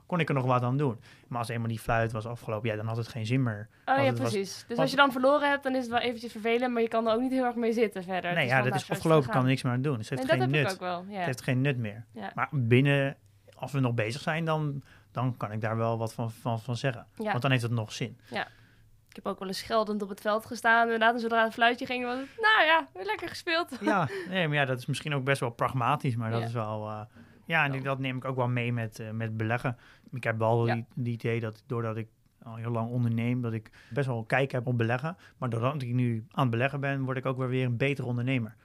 [0.06, 1.00] kon ik er nog wat aan doen.
[1.28, 3.68] Maar als eenmaal die fluit was afgelopen, ja, dan had het geen zin meer.
[3.86, 4.66] Oh ja, was- precies.
[4.68, 7.08] dus als je dan verloren hebt, dan is het wel eventjes vervelend, maar je kan
[7.08, 8.34] er ook niet heel erg mee zitten verder.
[8.34, 9.98] Nee, ja, dat is afgelopen, kan er niks meer aan doen.
[9.98, 10.76] Dus het En heeft dat geen heb nut.
[10.76, 11.18] ik ook wel, ja.
[11.18, 12.06] Het heeft geen nut meer.
[12.12, 12.32] Ja.
[12.36, 13.18] Maar binnen,
[13.56, 16.76] als we nog bezig zijn, dan, dan kan ik daar wel wat van, van, van
[16.78, 17.06] zeggen.
[17.16, 17.30] Ja.
[17.30, 18.18] Want dan heeft het nog zin.
[19.10, 20.84] Ik heb ook wel eens scheldend op het veld gestaan.
[20.84, 23.78] Inderdaad, en zodra het fluitje ging, was het, nou ja, weer lekker gespeeld.
[23.82, 26.46] Ja, nee, maar ja, dat is misschien ook best wel pragmatisch, maar dat Ja.
[26.46, 26.88] is wel...
[26.88, 27.02] eh,
[27.46, 29.78] ja, en ik- dat neem ik ook wel mee met, eh, met beleggen.
[30.12, 30.74] Ik heb wel Ja.
[30.74, 32.08] die, die idee dat doordat ik
[32.44, 35.18] al heel lang onderneem, dat ik best wel kijk heb op beleggen.
[35.38, 38.08] Maar doordat ik nu aan het beleggen ben, word ik ook wel weer een betere
[38.08, 38.56] ondernemer.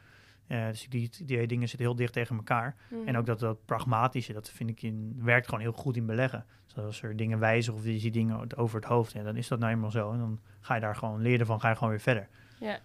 [0.46, 2.76] Eh, dus die, die dingen zitten heel dicht tegen elkaar.
[3.06, 6.44] En ook dat, dat pragmatische, dat vind ik in, werkt gewoon heel goed in beleggen.
[6.66, 9.48] Dus als er dingen wijzigen of je ziet dingen over het hoofd, ja, dan is
[9.48, 10.12] dat nou eenmaal zo.
[10.12, 12.28] En dan ga je daar gewoon leren van, ga je gewoon weer verder.
[12.58, 12.78] Ja.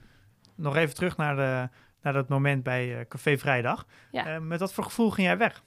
[0.55, 1.69] Nog even terug naar, de,
[2.01, 3.85] naar dat moment bij eh, Café Vrijdag.
[4.41, 5.63] Met wat voor gevoel ging jij weg?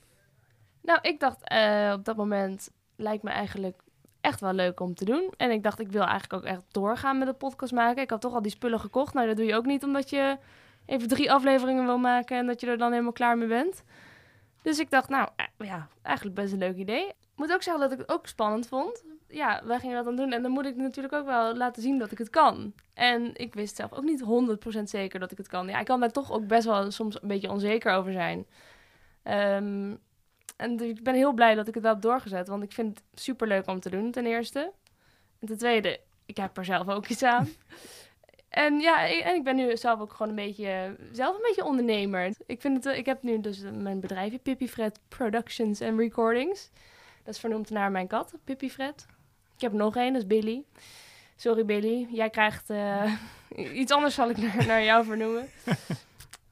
[0.87, 3.83] Nou, ik dacht eh, op dat moment lijkt me eigenlijk
[4.20, 5.33] echt wel leuk om te doen.
[5.37, 8.03] En ik dacht, ik wil eigenlijk ook echt doorgaan met de podcast maken.
[8.03, 9.14] Ik had toch al die spullen gekocht.
[9.14, 10.38] Nou, dat doe je ook niet omdat je
[10.87, 13.83] even drie afleveringen wil maken en dat je er dan helemaal klaar mee bent.
[14.62, 17.07] Dus ik dacht, nou eh, ja, eigenlijk best een leuk idee.
[17.09, 19.05] Ik moet ook zeggen dat ik het ook spannend vond.
[19.29, 21.99] Ja, wij gingen dat dan doen en dan moet ik natuurlijk ook wel laten zien
[21.99, 22.72] dat ik het kan.
[22.94, 24.25] En ik wist zelf ook niet
[24.79, 25.68] 100% zeker dat ik het kan.
[25.68, 28.46] Ja, ik kan daar toch ook best wel soms een beetje onzeker over zijn.
[29.22, 29.94] Ehm,
[30.56, 32.48] en dus ik ben heel blij dat ik het wel heb doorgezet.
[32.48, 34.72] Want ik vind het super leuk om te doen, ten eerste.
[35.40, 37.48] En ten tweede, ik heb er zelf ook iets aan.
[38.48, 41.64] en ja, ik, en ik ben nu zelf ook gewoon een beetje, zelf een beetje
[41.64, 42.34] ondernemer.
[42.46, 46.70] Ik, vind het, ik heb nu dus eh, mijn bedrijfje, Pippi Fred Productions and Recordings.
[47.24, 49.06] Dat is vernoemd naar mijn kat, Pippi Fred.
[49.54, 50.64] Ik heb nog één, dat is Billy.
[51.36, 53.12] Sorry Billy, jij krijgt eh,
[53.80, 55.48] iets anders zal ik naar, naar jou vernoemen.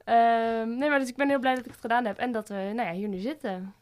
[0.05, 2.49] Ehm, nee, maar dus ik ben heel blij dat ik het gedaan heb en dat
[2.49, 3.75] we nou ja, hier nu zitten.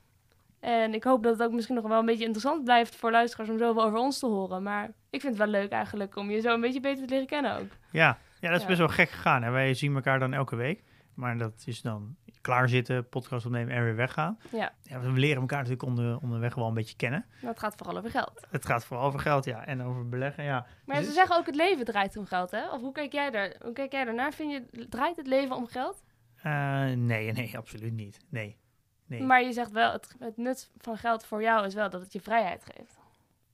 [0.62, 3.50] En ik hoop dat het ook misschien nog wel een beetje interessant blijft voor luisteraars
[3.50, 4.62] om zoveel over ons te horen.
[4.62, 7.26] Maar ik vind het wel leuk eigenlijk om je zo een beetje beter te leren
[7.26, 7.68] kennen ook.
[7.90, 8.66] Ja, ja dat is Ja.
[8.66, 9.42] best wel gek gegaan.
[9.42, 9.50] Hè?
[9.50, 10.82] Wij zien elkaar dan elke week.
[11.14, 14.38] Maar dat is dan klaarzitten, podcast opnemen en weer weggaan.
[14.50, 17.24] Ja, Ja, we leren elkaar natuurlijk onder, onderweg wel een beetje kennen.
[17.42, 18.46] maar het gaat vooral over geld.
[18.50, 19.66] Het gaat vooral over geld, ja.
[19.66, 20.66] En over beleggen, ja.
[20.86, 22.70] Maar Dus- ze zeggen ook het leven draait om geld, hè?
[22.70, 23.54] Of hoe kijk jij daar?
[23.62, 24.32] Hoe kijk jij daarnaar?
[24.32, 26.02] Vind je, draait het leven om geld?
[26.42, 28.18] Eh, nee, nee, absoluut niet.
[28.28, 28.56] Nee.
[29.18, 29.26] Nee.
[29.26, 32.12] Maar je zegt wel, het, het nut van geld voor jou is wel dat het
[32.12, 32.98] je vrijheid geeft.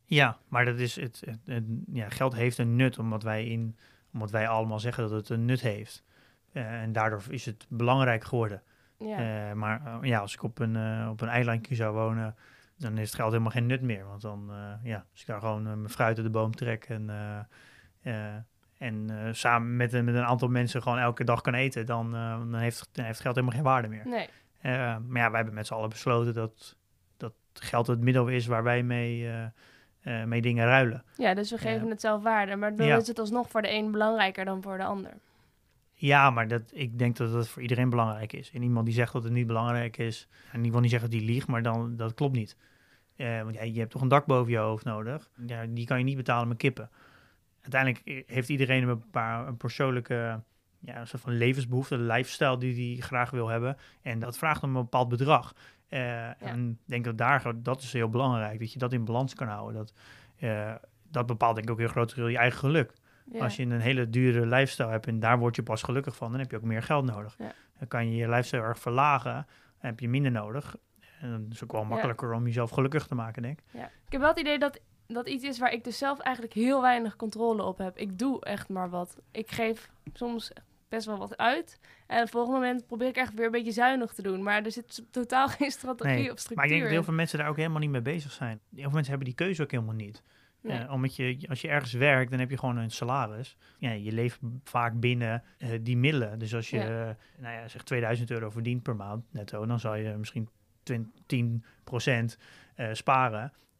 [0.04, 3.76] Ja, maar dat is het, het, het- ja, geld heeft een nut omdat wij, in,
[4.12, 6.04] omdat wij allemaal zeggen dat het een nut heeft.
[6.52, 8.62] Eh, en daardoor is het belangrijk geworden.
[8.98, 9.48] Ja.
[9.48, 12.36] Eh, maar eh, ja, als ik op een, op een eilandje zou wonen,
[12.76, 14.06] dan heeft het geld helemaal geen nut meer.
[14.06, 14.50] Want dan,
[14.82, 17.10] ja, als ik daar gewoon mijn fruit uit de boom trek en,
[18.78, 22.54] en samen met, een- met een aantal mensen gewoon elke dag kan eten, dan, dan,
[22.54, 24.06] heeft, dan heeft geld helemaal geen waarde meer.
[24.06, 24.28] nee.
[24.58, 24.72] Eh,
[25.06, 26.76] maar ja, wij hebben met z'n allen besloten dat,
[27.16, 29.44] dat geld het middel is waar wij mee, eh,
[30.00, 31.04] eh, mee dingen ruilen.
[31.16, 32.56] Ja, dus we geven het zelf waarde.
[32.56, 32.96] Maar dan Ja.
[32.96, 35.12] is het alsnog voor de een belangrijker dan voor de ander.
[35.92, 38.50] Ja, maar dat, ik denk dat dat voor iedereen belangrijk is.
[38.52, 41.18] En iemand die zegt dat het niet belangrijk is, en ik wil niet zeggen dat
[41.18, 42.56] die liegt, maar dan, dat klopt niet.
[43.16, 45.30] Want ja, je hebt toch een dak boven je hoofd nodig.
[45.46, 46.90] Ja, die kan je niet betalen met kippen.
[47.62, 50.42] Uiteindelijk heeft iedereen een, paar, een persoonlijke
[50.78, 53.76] ja, een soort van levensbehoefte, een lifestyle die hij graag wil hebben.
[54.02, 55.54] En dat vraagt om een bepaald bedrag.
[55.88, 59.34] Eh, En ik denk dat daar, dat is heel belangrijk, dat je dat in balans
[59.34, 59.74] kan houden.
[59.74, 59.92] Dat,
[60.38, 60.74] eh,
[61.10, 62.92] dat bepaalt denk ik ook heel groot deel je eigen geluk.
[63.32, 63.42] Ja.
[63.42, 66.40] Als je een hele dure lifestyle hebt en daar word je pas gelukkig van, dan
[66.40, 67.34] heb je ook meer geld nodig.
[67.38, 67.52] Ja.
[67.78, 69.34] Dan kan je je lifestyle erg verlagen
[69.78, 70.76] en heb je minder nodig.
[71.20, 73.64] En dan is het ook wel makkelijker om jezelf gelukkig te maken, denk ik.
[73.70, 73.84] Ja.
[73.84, 76.80] Ik heb wel het idee dat dat iets is waar ik dus zelf eigenlijk heel
[76.82, 77.96] weinig controle op heb.
[77.96, 79.18] Ik doe echt maar wat.
[79.30, 80.50] Ik geef soms
[80.88, 81.80] best wel wat uit.
[82.06, 84.42] En op het volgende moment probeer ik echt weer een beetje zuinig te doen.
[84.42, 87.14] Maar er zit totaal geen strategie Nee, of structuur Maar ik denk dat heel veel
[87.14, 88.60] mensen daar ook helemaal niet mee bezig zijn.
[88.70, 90.22] Heel veel mensen hebben die keuze ook helemaal niet.
[90.62, 90.78] Nee.
[90.78, 93.56] Eh, omdat je, als je ergens werkt, dan heb je gewoon een salaris.
[93.78, 96.38] Ja, je leeft vaak binnen eh, die middelen.
[96.38, 97.08] Dus als je, Ja.
[97.08, 100.48] eh, nou ja, zeg 2000 euro verdient per maand netto, dan zal je misschien
[100.82, 102.38] 20, 10%
[102.74, 102.88] eh,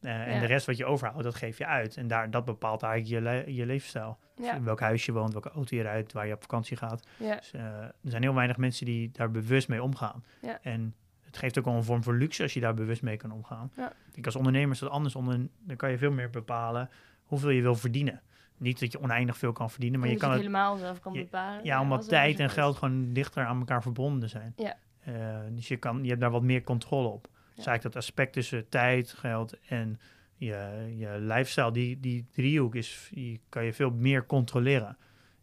[0.01, 1.97] Eh, En de rest wat je overhoudt, dat geef je uit.
[1.97, 4.17] En daar, dat bepaalt eigenlijk je, le- je levensstijl.
[4.35, 7.07] Ja, In welk huis je woont, welke auto je rijdt, waar je op vakantie gaat.
[7.17, 10.23] ja, Dus, eh, er zijn heel weinig mensen die daar bewust mee omgaan.
[10.61, 13.31] En het geeft ook wel een vorm voor luxe als je daar bewust mee kan
[13.31, 13.71] omgaan.
[14.13, 15.15] Kijk, als ondernemer is dat anders.
[15.15, 16.89] Onder, dan kan je veel meer bepalen
[17.23, 18.21] hoeveel je wil verdienen.
[18.57, 21.65] Niet dat je oneindig veel kan verdienen, maar je kan het helemaal zelf kan bepalen.
[21.65, 24.53] Ja, omdat tijd en geld gewoon dichter aan elkaar verbonden zijn.
[24.55, 24.75] Ja.
[24.99, 25.13] Eh,
[25.51, 27.27] dus je, kan, je hebt daar wat meer controle op.
[27.59, 29.99] Dus eigenlijk dat aspect tussen tijd, geld en
[30.35, 34.97] je, je lifestyle, die, die driehoek is, die kan je veel meer controleren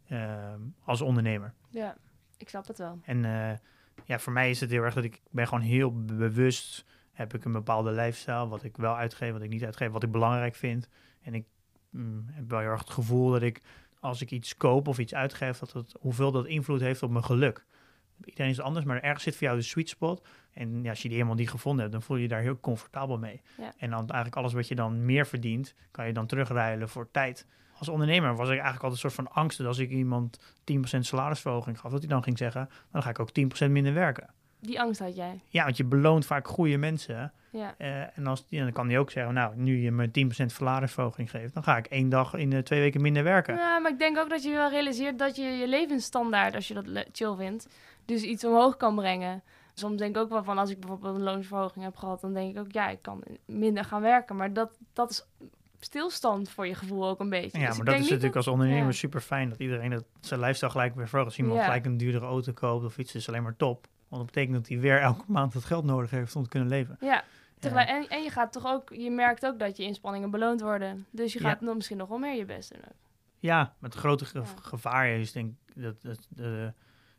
[0.07, 0.53] eh,
[0.83, 1.53] als ondernemer.
[1.69, 1.97] Ja,
[2.37, 2.99] ik snap het wel.
[3.03, 3.57] En eh,
[4.05, 7.33] ja, voor mij is het heel erg dat ik ben gewoon heel be- bewust heb
[7.33, 10.55] ik een bepaalde lifestyle, wat ik wel uitgeef, wat ik niet uitgeef, wat ik belangrijk
[10.55, 10.89] vind.
[11.21, 11.45] En ik
[11.89, 13.61] mm, heb wel heel erg het gevoel dat ik
[13.99, 17.23] als ik iets koop of iets uitgeef, dat het, hoeveel dat invloed heeft op mijn
[17.23, 17.65] geluk.
[18.25, 20.27] Iedereen is anders, maar ergens zit voor jou de sweet spot.
[20.53, 22.59] En ja, als je die eenmaal die gevonden hebt, dan voel je je daar heel
[22.59, 23.41] comfortabel mee.
[23.57, 23.73] Ja.
[23.77, 27.45] En dan eigenlijk alles wat je dan meer verdient, kan je dan terugruilen voor tijd.
[27.77, 30.39] Als ondernemer was ik eigenlijk altijd een soort van angst dat als ik iemand
[30.71, 33.29] 10% salarisverhoging gaf, dat hij dan ging zeggen, dan ga ik ook
[33.65, 34.29] 10% minder werken.
[34.59, 35.39] Die angst had jij.
[35.47, 37.31] Ja, want je beloont vaak goede mensen.
[37.49, 40.51] Ja, eh, en als, ja, dan kan hij ook zeggen, nou, nu je me 10%
[40.51, 43.55] salarisverhoging geeft, dan ga ik één dag in de twee weken minder werken.
[43.55, 46.73] Ja, maar ik denk ook dat je wel realiseert dat je je levensstandaard, als je
[46.73, 47.67] dat chill vindt,
[48.07, 49.43] dus iets omhoog kan brengen.
[49.73, 52.55] Soms denk ik ook wel van, als ik bijvoorbeeld een loonsverhoging heb gehad, dan denk
[52.55, 54.35] ik ook, ja, ik kan minder gaan werken.
[54.35, 55.25] Maar dat, dat is
[55.79, 57.59] stilstand voor je gevoel ook een beetje.
[57.59, 58.91] Ja, Dus maar dat is natuurlijk als ondernemer ja.
[58.91, 61.29] super fijn dat iedereen het, zijn lifestyle gelijk weer verhoogt.
[61.29, 61.63] Als iemand Ja.
[61.65, 63.87] gelijk een duurdere auto koopt of iets, is alleen maar top.
[64.07, 66.69] Want dat betekent dat hij weer elke maand het geld nodig heeft om te kunnen
[66.69, 66.97] leven.
[66.99, 67.23] Ja,
[67.59, 71.05] en, en je gaat toch ook, je merkt ook dat je inspanningen beloond worden.
[71.09, 72.81] Dus je gaat nog misschien nog wel meer je best doen.
[72.85, 72.95] ook.
[73.39, 74.25] Ja, maar het grote
[74.61, 76.67] gevaar is denk ik dat, dat eh,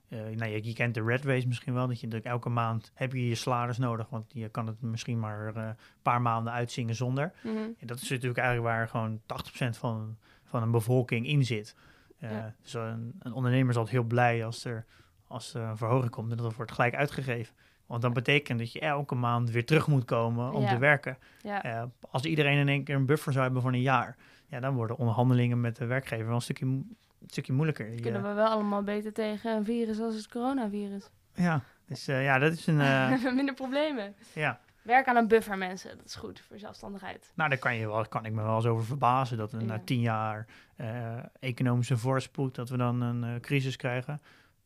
[0.09, 2.91] eh, nou, je, je kent de red race misschien wel, dat je dat elke maand
[2.95, 6.53] heb je je salaris nodig, want je kan het misschien maar eh, een paar maanden
[6.53, 7.33] uitzingen zonder.
[7.43, 7.57] Mhm.
[7.57, 9.21] En dat is natuurlijk eigenlijk waar gewoon
[9.75, 11.77] 80% van, van een bevolking in zit.
[12.19, 12.55] Eh, Ja.
[12.63, 14.85] Dus een, een ondernemer is altijd heel blij als er,
[15.27, 17.55] als er een verhoging komt en dat wordt gelijk uitgegeven.
[17.87, 20.69] Want dan betekent dat je elke maand weer terug moet komen om Ja.
[20.69, 21.19] te werken.
[21.43, 21.91] Ja.
[22.11, 24.17] Als iedereen in één keer een buffer zou hebben van een jaar,
[24.47, 26.83] ja, dan worden onderhandelingen met de werkgever wel een stukje,
[27.21, 27.91] een stukje moeilijker.
[27.93, 31.11] Je- Kunnen we wel allemaal beter tegen een virus als het coronavirus.
[31.35, 32.81] Ja, dus eh, ja, dat is een.
[32.81, 34.15] eh, Minder problemen.
[34.35, 34.61] ja.
[34.83, 35.97] Werk aan een buffer, mensen.
[35.97, 37.33] Dat is goed voor zelfstandigheid.
[37.35, 39.65] Nou, daar kan, je wel, kan ik me wel eens over verbazen dat we Ja.
[39.65, 44.21] na tien jaar eh, economische voorspoed, dat we dan een crisis krijgen,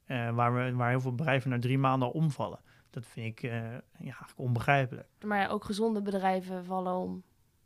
[0.06, 2.58] waar, we, waar heel veel bedrijven na drie maanden al omvallen.
[2.90, 5.08] Dat vind ik ja, eigenlijk onbegrijpelijk.
[5.24, 7.22] Maar ja, ook gezonde bedrijven vallen om.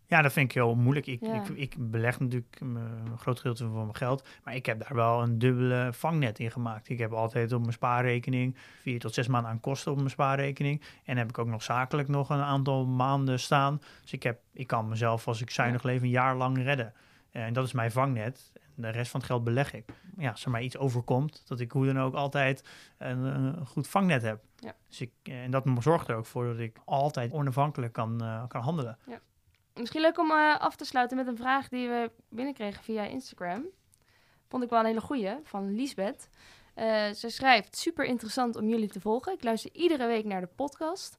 [0.09, 1.07] Ja, dat vind ik heel moeilijk.
[1.07, 1.35] Ik, Ja.
[1.35, 2.79] ik, ik beleg natuurlijk een
[3.19, 6.89] groot gedeelte van mijn geld, maar ik heb daar wel een dubbele vangnet in gemaakt.
[6.89, 10.83] Ik heb altijd op mijn spaarrekening vier tot zes maanden aan kosten op mijn spaarrekening.
[11.05, 13.81] En heb ik ook nog zakelijk nog een aantal maanden staan.
[14.03, 16.93] Dus ik, heb, ik kan mezelf, als ik zuinig leef, een jaar lang redden.
[17.31, 18.53] En dat is mijn vangnet.
[18.55, 19.85] En de rest van het geld beleg ik.
[20.19, 22.65] Ja, als er maar iets overkomt, dat ik hoe dan ook altijd
[22.99, 24.43] een, een goed vangnet heb.
[24.57, 24.75] Ja.
[24.89, 28.63] Dus ik, en dat zorgt er ook voor dat ik altijd onafhankelijk kan, eh, kan
[28.63, 28.99] handelen.
[29.79, 33.65] Misschien leuk om eh, af te sluiten met een vraag die we binnenkregen via Instagram.
[34.49, 36.29] Vond ik wel een hele goeie, van Liesbeth.
[36.75, 39.33] Eh, ze schrijft, super interessant om jullie te volgen.
[39.33, 41.17] Ik luister iedere week naar de podcast.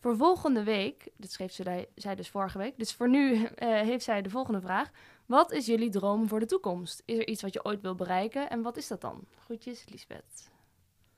[0.00, 4.04] Voor volgende week, dit schreef ze zij- dus vorige week, dus voor nu eh, heeft
[4.04, 4.90] zij de volgende vraag.
[5.26, 7.02] Wat is jullie droom voor de toekomst?
[7.04, 9.24] Is er iets wat je ooit wil bereiken en wat is dat dan?
[9.44, 10.50] Groetjes, Liesbeth.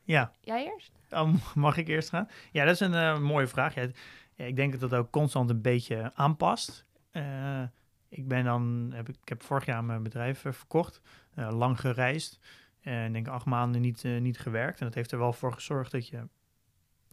[0.03, 0.93] Ja, Jij eerst?
[1.11, 2.29] Oh, mag ik eerst gaan?
[2.53, 3.75] Ja, dat is een mooie vraag.
[3.75, 3.87] Ja,
[4.39, 6.87] ja, ik denk dat dat ook constant een beetje aanpast.
[7.11, 7.63] Eh,
[8.09, 11.01] ik ben dan, heb, ik heb vorig jaar mijn bedrijf eh, verkocht,
[11.35, 12.39] eh, lang gereisd
[12.81, 14.79] en denk acht maanden niet, niet gewerkt.
[14.79, 16.29] En dat heeft er wel voor gezorgd dat je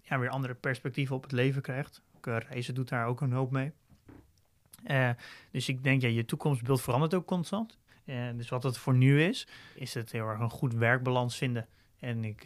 [0.02, 2.02] ja, weer andere perspectieven op het leven krijgt.
[2.16, 3.72] Ook, reizen doet daar ook een hoop mee.
[5.52, 7.80] Dus ik denk, ja, je toekomstbeeld verandert ook constant.
[8.36, 11.68] Dus wat het voor nu is, is het heel erg een goed werkbalans vinden.
[12.00, 12.44] En ik,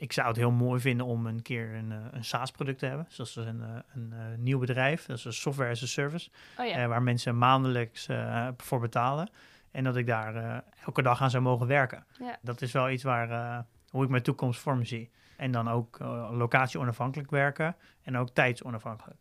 [0.00, 3.06] ik zou het heel mooi vinden om een keer een, eh, een SaaS-product te hebben.
[3.08, 6.30] Zoals een, eh, een, eh, nieuw bedrijf, dat is een software as a service.
[6.58, 6.86] Oh ja.
[6.86, 8.08] waar mensen maandelijks
[8.56, 9.30] voor betalen.
[9.70, 12.06] En dat ik daar elke dag aan zou mogen werken.
[12.18, 12.38] Ja.
[12.42, 15.10] Dat is wel iets waar, hoe ik mijn toekomst voor me zie.
[15.36, 19.18] En dan ook eh, locatie onafhankelijk werken en ook tijdsonafhankelijk.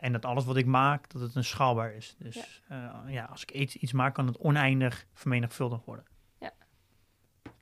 [0.00, 2.16] En dat alles wat ik maak, dat het een schaalbaar is.
[2.18, 6.04] Dus ja, ja als ik iets, iets maak, kan het oneindig vermenigvuldigd worden.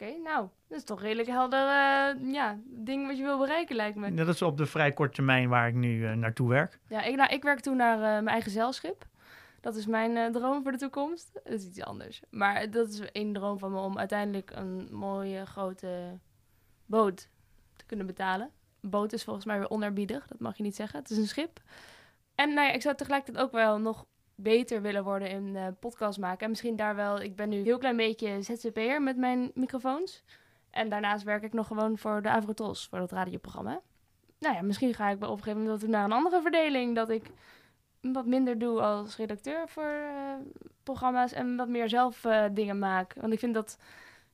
[0.03, 3.97] Oké, nou, dat is toch redelijk helder eh, ja, ding wat je wil bereiken lijkt
[3.97, 4.15] me.
[4.15, 6.79] Dat is op de vrij korte termijn waar ik nu eh, naartoe werk.
[6.89, 9.07] Ja, ik, nou, ik werk toen naar eh, mijn eigen zeilschip.
[9.61, 11.31] Dat is mijn droom voor de toekomst.
[11.33, 12.23] Dat is iets anders.
[12.31, 16.19] Maar dat is één droom van me om uiteindelijk een mooie grote
[16.87, 17.29] boot
[17.77, 18.51] te kunnen betalen.
[18.81, 20.99] Een boot is volgens mij weer onerbiedig, dat mag je niet zeggen.
[20.99, 21.61] Het is een schip.
[22.35, 24.07] En nou ja, ik zou tegelijkertijd ook wel nog
[24.43, 26.45] beter willen worden in eh podcast maken.
[26.45, 30.23] En misschien daar wel, ik ben nu een heel klein beetje ZZP'er met mijn microfoons.
[30.71, 33.81] En daarnaast werk ik nog gewoon voor de Avrotros, voor dat radioprogramma.
[34.39, 36.95] Nou ja, misschien ga ik op een gegeven moment naar een andere verdeling.
[36.95, 37.31] Dat ik
[38.01, 40.35] wat minder doe als redacteur voor eh,
[40.83, 43.15] programma's en wat meer zelf eh, dingen maak.
[43.21, 43.79] Want ik vind dat,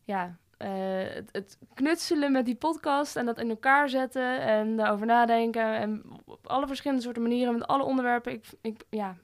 [0.04, 5.76] ja, het, het knutselen met die podcast en dat in elkaar zetten en daarover nadenken
[5.76, 8.32] en op alle verschillende soorten manieren met alle onderwerpen.
[8.32, 9.16] Ik, ik, ja,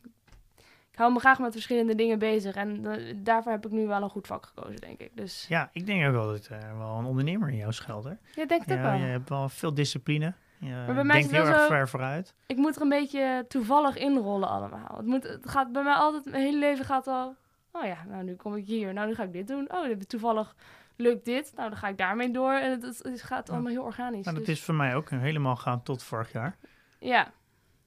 [0.93, 4.03] ik hou me graag met verschillende dingen bezig en eh, daarvoor heb ik nu wel
[4.03, 5.11] een goed vak gekozen, denk ik.
[5.17, 8.05] Dus Ja, ik denk ook wel dat er wel een ondernemer in jou schuilt.
[8.05, 8.11] Hè?
[8.11, 8.95] ja, ik denk het ook Ja, wel.
[9.01, 10.33] je hebt wel veel discipline.
[10.59, 12.35] Je bij mij is het heel erg zo- ver vooruit.
[12.47, 14.97] Ik moet er een beetje toevallig inrollen allemaal.
[14.97, 17.37] Het, moet, het gaat bij mij altijd, mijn hele leven gaat al...
[17.73, 18.93] Oh ja, nou nu kom ik hier.
[18.93, 19.73] Nou nu ga ik dit doen.
[19.73, 20.55] Oh, toevallig
[20.97, 21.53] lukt dit.
[21.57, 22.53] Nou dan ga ik daarmee door.
[22.53, 24.25] En het, het, het gaat allemaal heel organisch.
[24.25, 26.57] Nou, dat dus- is voor mij ook helemaal gaan tot vorig jaar.
[26.99, 27.33] Ja,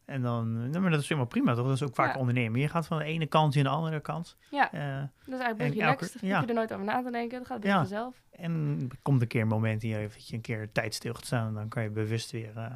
[0.06, 1.66] En dan, nou, maar dat is helemaal prima, toch?
[1.66, 2.20] Dat is ook vaak Ja.
[2.20, 2.60] ondernemen.
[2.60, 4.38] Je gaat van de ene kant in de andere kant.
[4.50, 4.72] ja.
[4.72, 4.80] Eh,
[5.26, 6.20] dat is eigenlijk best elke- relaxed.
[6.22, 6.42] Dan ja.
[6.42, 7.38] je er nooit over na te denken.
[7.38, 7.78] Dat gaat best Ja.
[7.80, 8.24] vanzelf.
[8.32, 11.26] en er komt een keer een moment hier dat je een keer tijd stil gaat
[11.26, 11.48] staan.
[11.48, 12.72] En dan kan je bewust weer, eh,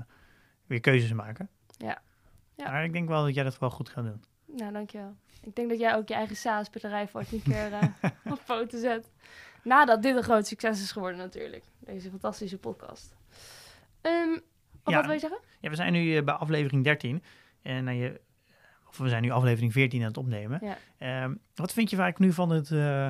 [0.68, 1.50] weer keuzes maken.
[1.78, 2.02] Ja.
[2.56, 2.72] Ja.
[2.72, 4.24] Maar ik denk wel dat jij dat wel goed gaat doen.
[4.46, 5.16] Nou, dankjewel.
[5.42, 7.84] Ik denk dat jij ook je eigen SaaS-bedrijf ooit een keer eh,
[8.34, 9.12] op foto zet.
[9.64, 11.64] Nadat dit een groot succes is geworden natuurlijk.
[11.80, 13.16] Deze fantastische podcast.
[14.02, 14.38] Ehm,
[14.90, 14.98] of Ja.
[14.98, 15.40] wat wil je zeggen?
[15.60, 17.24] Ja, we zijn nu eh, bij aflevering 13.
[17.62, 18.22] En nou, je,
[18.88, 20.60] of we zijn nu aflevering 14 aan het opnemen.
[20.64, 20.78] Ja.
[20.98, 23.08] Ehm, wat vind je eigenlijk nu van het, eh,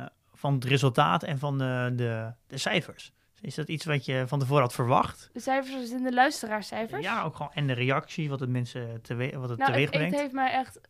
[0.00, 3.12] eh, van het resultaat en van de, de, de cijfers?
[3.40, 5.30] Is dat iets wat je van tevoren had verwacht?
[5.32, 7.02] De cijfers zijn de luisteraarscijfers.
[7.02, 7.52] Ja, ook gewoon.
[7.52, 10.18] En de reactie, wat het mensen tewe wat het nou, teweeg het, het brengt.
[10.20, 10.80] heeft mij echt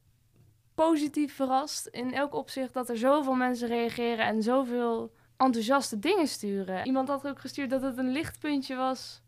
[0.75, 6.87] positief verrast in elk opzicht dat er zoveel mensen reageren en zoveel enthousiaste dingen sturen.
[6.87, 9.22] Iemand had ook gestuurd dat het een lichtpuntje was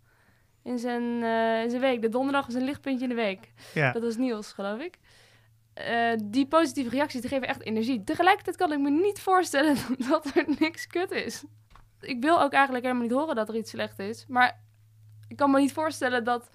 [0.64, 2.02] in zijn, eh, in zijn week.
[2.02, 3.52] De donderdag was een lichtpuntje in de week.
[3.74, 3.92] Ja.
[3.92, 4.98] Dat was Niels, geloof ik.
[5.74, 8.04] Eh, die positieve reacties die geven echt energie.
[8.04, 9.76] Tegelijkertijd kan ik me niet voorstellen
[10.10, 11.44] dat er niks kut is.
[12.00, 14.24] Ik wil ook eigenlijk helemaal niet horen dat er iets slecht is.
[14.28, 14.60] Maar
[15.28, 16.50] ik kan me niet voorstellen dat...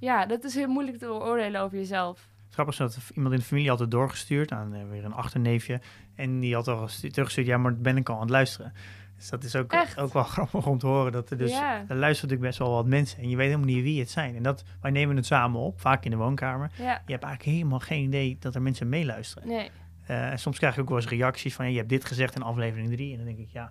[0.00, 2.28] Ja, dat is heel moeilijk te oordelen over jezelf.
[2.50, 5.80] Grappig is dat iemand in de familie het doorgestuurd aan eh, weer een achterneefje.
[6.14, 8.72] En die had al gestu- teruggestuurd, ja, maar ben ik al aan het luisteren.
[9.18, 9.98] Dus dat is ook, Echt?
[9.98, 11.12] ook wel grappig om te horen.
[11.12, 11.72] Dat er dus, Ja.
[11.72, 13.18] er luisteren natuurlijk best wel wat mensen.
[13.22, 14.36] En je weet helemaal niet wie het zijn.
[14.36, 16.70] En dat, wij nemen het samen op, vaak in de woonkamer.
[16.76, 19.48] Ja, Je hebt eigenlijk helemaal geen idee dat er mensen meeluisteren.
[19.48, 19.70] nee.
[20.06, 22.34] Eh, en soms krijg je ook wel eens reacties van, ja, je hebt dit gezegd
[22.34, 23.10] in aflevering 3.
[23.10, 23.70] En dan denk ik, ja,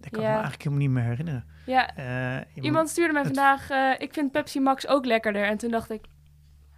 [0.00, 1.44] dat kan ik me eigenlijk helemaal niet meer herinneren.
[1.66, 3.70] Ja, Eh, iemand stuurde mij het- vandaag...
[3.70, 5.44] eh, ik vind Pepsi Max ook lekkerder.
[5.44, 6.04] En toen dacht ik...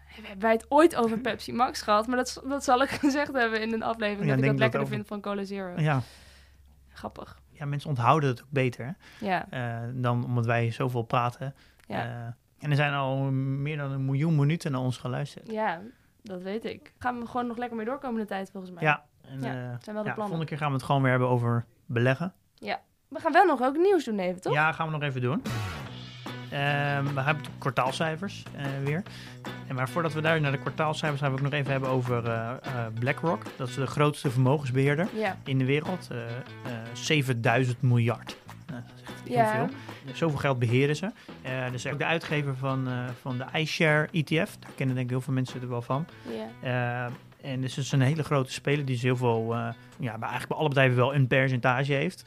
[0.07, 2.07] Hebben wij het ooit over Pepsi Max gehad?
[2.07, 4.29] Maar dat, dat zal ik gezegd hebben in een aflevering.
[4.29, 5.81] Dat ik dat dat lekkerder over- vind van Cola Zero.
[5.81, 6.01] Ja,
[6.93, 7.41] Grappig.
[7.63, 8.97] Ja, mensen onthouden het ook beter.
[9.21, 11.55] Ja, Eh, dan omdat wij zoveel praten.
[11.87, 12.05] Ja.
[12.05, 15.51] Eh, en er zijn al meer dan een miljoen minuten naar ons geluisterd.
[15.51, 15.81] ja,
[16.23, 16.93] dat weet ik.
[16.99, 18.83] Gaan we gewoon nog lekker mee doorkomen de tijd, volgens mij.
[18.83, 20.15] Ja, en, Ja, eh, zijn wel de ja, plannen.
[20.17, 22.33] volgende keer gaan we het gewoon weer hebben over beleggen.
[23.09, 24.53] We gaan wel nog ook nieuws doen even, toch?
[24.53, 25.43] Ja, gaan we nog even doen.
[26.53, 29.03] Ehm, we hebben kwartaalcijfers eh, weer.
[29.67, 32.25] En maar voordat we daar naar de kwartaalcijfers gaan we ook nog even hebben over
[32.27, 33.43] eh, eh, BlackRock.
[33.57, 35.37] Dat is de grootste vermogensbeheerder Ja.
[35.45, 36.09] in de wereld.
[36.11, 36.33] Eh, eh,
[36.93, 38.37] 7000 miljard.
[38.67, 39.55] Nou, dat is echt heel Ja.
[40.05, 40.15] veel.
[40.15, 41.11] Zoveel geld beheren ze.
[41.43, 42.89] Eh dus ook de uitgever van,
[43.21, 44.57] van de iShare ETF.
[44.59, 46.07] Daar kennen denk ik heel veel mensen er wel van.
[46.63, 47.11] ja.
[47.41, 49.55] En dus het is een hele grote speler die dus heel veel,
[49.99, 52.25] ja, maar eigenlijk bij alle bedrijven wel een percentage heeft.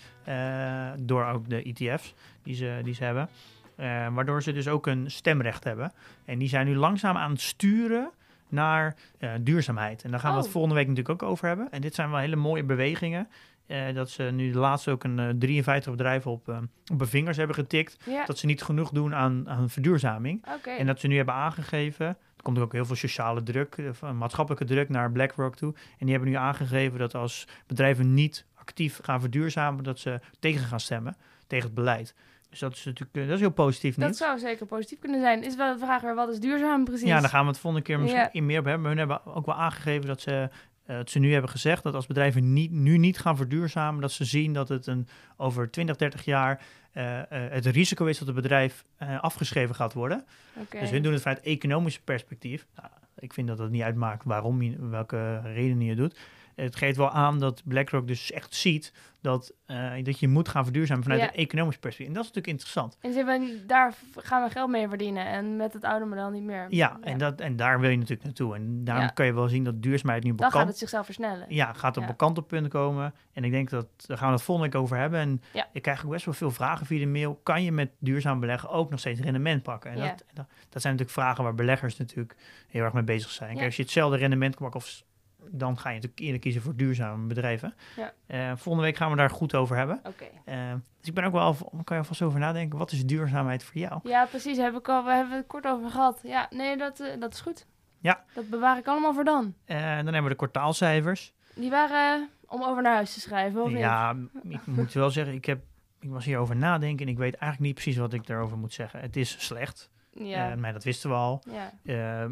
[1.00, 3.30] door ook de ETF's die ze, die ze hebben.
[3.76, 5.94] Eh, waardoor ze dus ook een stemrecht hebben.
[6.26, 8.10] En die zijn nu langzaam aan het sturen
[8.50, 10.04] naar eh, duurzaamheid.
[10.04, 10.44] En daar gaan we Oh.
[10.44, 11.72] het volgende week natuurlijk ook over hebben.
[11.72, 13.28] En dit zijn wel hele mooie bewegingen.
[13.68, 16.58] Eh, dat ze nu de laatste ook een eh, 53 bedrijven op, eh,
[16.92, 17.98] op hun vingers hebben getikt.
[18.26, 20.46] Dat ze niet genoeg doen aan, aan verduurzaming.
[20.78, 23.78] En dat ze nu hebben aangegeven, er komt ook heel veel sociale druk,
[24.14, 25.74] maatschappelijke druk naar BlackRock toe.
[25.74, 30.66] En die hebben nu aangegeven dat als bedrijven niet actief gaan verduurzamen, dat ze tegen
[30.68, 31.16] gaan stemmen,
[31.48, 32.16] tegen het beleid.
[32.56, 34.18] Dus dat is natuurlijk eh, dat is heel positief Dat niet.
[34.18, 35.44] zou zeker positief kunnen zijn.
[35.44, 37.08] Is wel de vraag weer, wat is duurzaam precies?
[37.08, 38.82] Ja, daar gaan we het volgende keer misschien in meer op hebben.
[38.82, 40.50] Maar hun hebben ook wel aangegeven dat ze,
[40.86, 44.26] dat ze nu hebben gezegd dat als bedrijven niet, nu niet gaan verduurzamen, dat ze
[44.26, 48.86] zien dat het een, over 20, 30 jaar eh, het risico is dat het bedrijf
[49.22, 50.26] afgeschreven gaat worden.
[50.70, 52.66] Dus hun doen het vanuit economisch perspectief.
[52.76, 52.90] Nou,
[53.20, 56.20] ik vind dat het niet uitmaakt waarom je, welke redenen je doet.
[56.56, 60.64] Het geeft wel aan dat BlackRock dus echt ziet dat, eh, dat je moet gaan
[60.64, 61.28] verduurzamen vanuit Ja.
[61.28, 62.08] een economisch perspectief.
[62.08, 62.98] En dat is natuurlijk interessant.
[63.02, 66.44] En ze hebben, daar gaan we geld mee verdienen en met het oude model niet
[66.44, 66.66] meer.
[66.70, 68.56] Ja, En, dat, en daar wil je natuurlijk naartoe.
[68.56, 69.10] En daarom Ja.
[69.12, 71.46] kan je wel zien dat duurzaamheid nu Dan gaat bekant het zichzelf versnellen.
[71.50, 72.10] ja, gaat op Ja.
[72.10, 73.14] een kantelpunt komen.
[73.34, 75.20] En ik denk dat daar gaan we het volgende week over hebben.
[75.20, 75.42] En
[75.74, 77.40] ik krijg ook best wel veel vragen via de mail.
[77.44, 79.92] Kan je met duurzaam beleggen ook nog steeds rendement pakken?
[79.92, 80.04] En Ja.
[80.08, 82.36] dat, dat, dat zijn natuurlijk vragen waar beleggers natuurlijk
[82.68, 83.54] heel erg mee bezig zijn.
[83.54, 85.04] Kijk, als je hetzelfde rendement kan pakken of
[85.52, 87.74] dan ga je natuurlijk eerder kiezen voor duurzame bedrijven.
[87.96, 88.14] Ja.
[88.28, 90.00] Eh, volgende week gaan we daar goed over hebben.
[90.04, 90.26] Oké.
[90.46, 93.78] Eh, dus ik ben ook wel, kan je alvast over nadenken, wat is duurzaamheid voor
[93.82, 94.00] jou?
[94.04, 94.58] Ja, precies.
[94.58, 96.20] Heb ik al, we hebben het kort over gehad.
[96.24, 97.68] Ja, nee, dat, eh, dat is goed.
[98.00, 98.24] Ja.
[98.34, 99.54] Dat bewaar ik allemaal voor dan.
[99.66, 101.34] Eh, dan hebben we de kwartaalcijfers.
[101.56, 103.78] Die waren om over naar huis te schrijven, of niet?
[103.78, 104.16] Ja,
[104.50, 105.64] ik moet wel zeggen, ik, heb,
[106.00, 109.00] ik was hierover nadenken en ik weet eigenlijk niet precies wat ik daarover moet zeggen.
[109.00, 110.56] Het is slecht, Ja.
[110.56, 111.44] Maar dat wisten we al.
[111.84, 112.30] ja.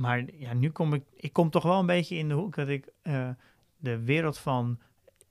[0.00, 2.68] Maar ja, nu kom ik, ik kom toch wel een beetje in de hoek dat
[2.68, 3.28] ik eh,
[3.76, 4.78] de wereld van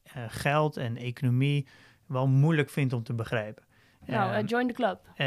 [0.04, 1.68] eh, geld en economie
[2.06, 3.64] wel moeilijk vind om te begrijpen.
[4.06, 5.00] Nou, Eh, eh, join the club.
[5.16, 5.26] eh,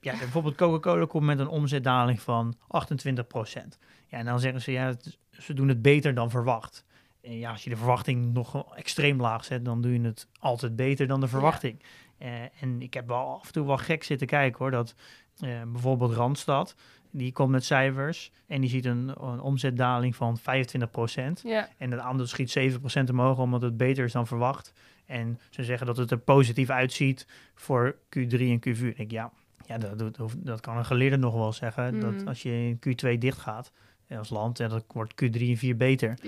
[0.00, 3.78] ja, bijvoorbeeld Coca-Cola komt met een omzetdaling van 28%.
[4.06, 6.84] Ja, en dan zeggen ze, ja, het- ze doen het beter dan verwacht.
[7.20, 10.76] En ja, als je de verwachting nog extreem laag zet, dan doe je het altijd
[10.76, 11.82] beter dan de verwachting.
[12.60, 14.94] En ik heb wel af en toe wel gek zitten kijken hoor, dat
[15.72, 16.74] bijvoorbeeld Randstad,
[17.12, 20.42] die komt met cijfers en die ziet een, een omzetdaling van 25%.
[21.42, 21.68] Ja.
[21.78, 24.72] En het aandeel schiet 7% omhoog omdat het beter is dan verwacht.
[25.06, 28.86] En ze zeggen dat het er positief uitziet voor Q3 en Q4.
[28.86, 29.32] Ik denk, ja,
[29.66, 32.00] ja dat, dat, kan een geleerde nog wel zeggen.
[32.00, 33.72] Dat als je in Q2 dicht gaat
[34.18, 36.18] als land, ja, dan wordt Q3 en 4 beter.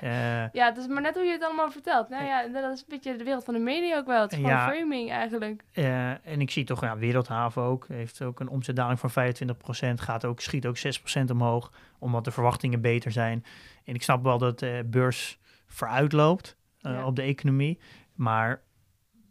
[0.00, 2.08] Eh, ja, het is maar net hoe je het allemaal vertelt.
[2.08, 4.20] Nou ja, dat is een beetje de wereld van de media ook wel.
[4.20, 4.68] Het is gewoon Ja.
[4.68, 5.64] framing eigenlijk.
[5.72, 10.24] eh, en ik zie toch, ja, Wereldhaven ook, heeft ook een omzetdaling van 25%, gaat
[10.24, 13.44] ook, schiet ook 6% omhoog, omdat de verwachtingen beter zijn.
[13.84, 17.06] En ik snap wel dat de beurs vooruitloopt eh, Ja.
[17.06, 17.78] op de economie,
[18.14, 18.62] maar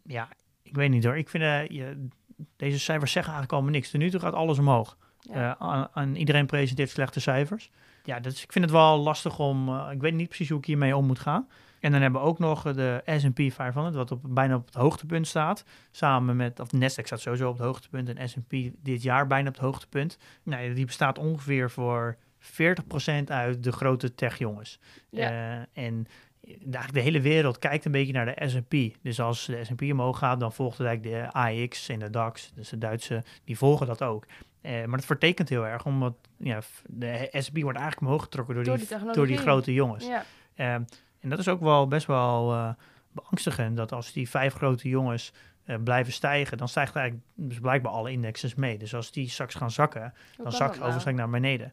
[0.04, 0.28] ja,
[0.62, 1.16] ik weet niet hoor.
[1.16, 2.08] Ik vind, eh, je,
[2.56, 3.90] deze cijfers zeggen eigenlijk allemaal niks.
[3.90, 4.96] Ten nu toe gaat alles omhoog.
[5.32, 5.56] Ja.
[5.58, 7.70] Eh, aan, aan iedereen presenteert slechte cijfers.
[8.04, 9.68] Ja, dus ik vind het wel lastig om.
[9.68, 11.48] eh, ik weet niet precies hoe ik hiermee om moet gaan.
[11.80, 15.26] En dan hebben we ook nog de S&P 500, wat op, bijna op het hoogtepunt
[15.26, 15.64] staat.
[15.90, 19.54] Samen met, of Nasdaq staat sowieso op het hoogtepunt en S&P dit jaar bijna op
[19.54, 20.18] het hoogtepunt.
[20.42, 24.78] Nou, die bestaat ongeveer voor 40% uit de grote techjongens.
[25.10, 25.30] Ja.
[25.30, 26.06] Eh, en
[26.46, 28.96] eigenlijk de hele wereld kijkt een beetje naar de S&P.
[29.02, 32.52] Dus als de S&P omhoog gaat, dan volgt eigenlijk de AX en de DAX.
[32.54, 34.26] Dus de Duitse, die volgen dat ook.
[34.64, 38.64] Eh, maar dat vertekent heel erg, omdat ja, de S&P wordt eigenlijk omhoog getrokken door,
[38.64, 40.06] Door die, die door die grote jongens.
[40.06, 40.24] Ja.
[40.54, 40.82] Ehm,
[41.20, 42.68] en dat is ook wel best wel eh,
[43.12, 45.32] beangstigend, dat als die vijf grote jongens
[45.64, 48.78] eh, blijven stijgen, dan stijgt eigenlijk dus blijkbaar alle indexes mee.
[48.78, 51.14] Dus als die straks gaan zakken, Hoe dan dat ze nou?
[51.16, 51.72] naar beneden.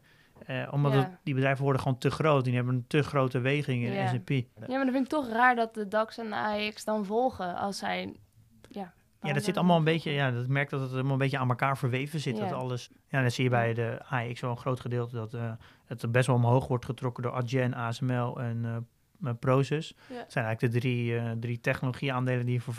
[0.70, 0.98] Omdat Ja.
[0.98, 2.44] het- die bedrijven worden gewoon te groot.
[2.44, 4.28] Die hebben een te grote weging in de S&P.
[4.30, 4.44] Ja,
[4.76, 7.78] maar dan vind ik toch raar dat de DAX en de AX dan volgen als
[7.78, 8.14] zij...
[9.22, 11.48] Ja, dat zit allemaal een beetje, ja, dat merkt dat het allemaal een beetje aan
[11.48, 12.36] elkaar verweven zit.
[12.36, 12.42] Ja.
[12.42, 15.52] Dat alles, ja, dat zie je bij de AX wel een groot gedeelte dat eh,
[15.84, 18.76] het er best wel omhoog wordt getrokken door Adyen, ASML en eh,
[19.28, 19.94] eh, Prosus.
[20.08, 20.16] Ja.
[20.16, 22.74] Het zijn eigenlijk de drie, eh drie technologieaandelen die voor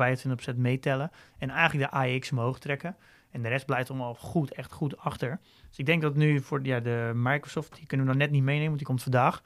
[0.54, 1.12] 25% meetellen.
[1.38, 2.96] En eigenlijk de AX omhoog trekken.
[3.32, 5.40] En de rest blijft allemaal goed, echt goed achter.
[5.70, 8.44] Dus ik denk dat nu voor ja, de Microsoft, die kunnen we nog net niet
[8.44, 9.42] meenemen, want die komt vandaag.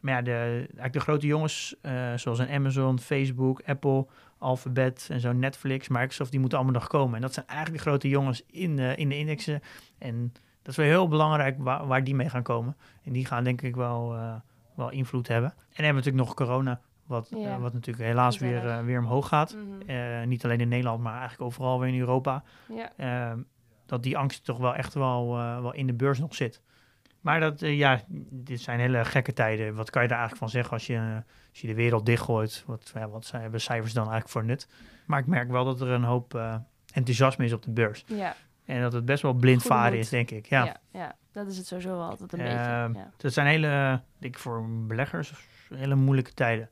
[0.00, 4.06] Maar ja, de, eigenlijk de grote jongens, eh, zoals een Amazon, Facebook, Apple,
[4.38, 7.14] Alphabet en zo, Netflix, Microsoft, die moeten allemaal nog komen.
[7.14, 9.60] En dat zijn eigenlijk de grote jongens in de, in de indexen.
[9.98, 10.32] En
[10.62, 12.76] dat is wel heel belangrijk waar, waar die mee gaan komen.
[13.04, 14.34] En die gaan denk ik wel, eh,
[14.74, 15.50] wel invloed hebben.
[15.50, 17.54] En dan hebben we natuurlijk nog corona, wat, Ja.
[17.54, 19.54] eh, wat natuurlijk helaas weer, eh, weer omhoog gaat.
[19.56, 19.90] Mhm.
[19.90, 22.42] Eh, niet alleen in Nederland, maar eigenlijk overal weer in Europa.
[22.74, 22.92] Ja.
[22.96, 23.38] Ehm,
[23.86, 26.62] dat die angst toch wel echt wel, eh, wel in de beurs nog zit.
[27.20, 28.00] Maar dat, eh, ja,
[28.30, 29.74] dit zijn hele gekke tijden.
[29.74, 32.62] Wat kan je daar eigenlijk van zeggen als je, als je de wereld dichtgooit?
[32.66, 34.68] Wat, ja, wat zijn, hebben cijfers dan eigenlijk voor nut?
[35.06, 36.54] Maar ik merk wel dat er een hoop eh,
[36.92, 38.04] enthousiasme is op de beurs.
[38.06, 38.34] Ja.
[38.64, 40.00] En dat het best wel blind Goede varen moed.
[40.02, 40.46] is, denk ik.
[40.46, 40.64] Ja.
[40.64, 40.76] Ja.
[40.92, 43.04] ja, dat is het sowieso altijd een Ehm, beetje.
[43.04, 43.10] Ja.
[43.16, 45.32] Dat zijn hele, denk ik voor beleggers,
[45.74, 46.68] hele moeilijke tijden.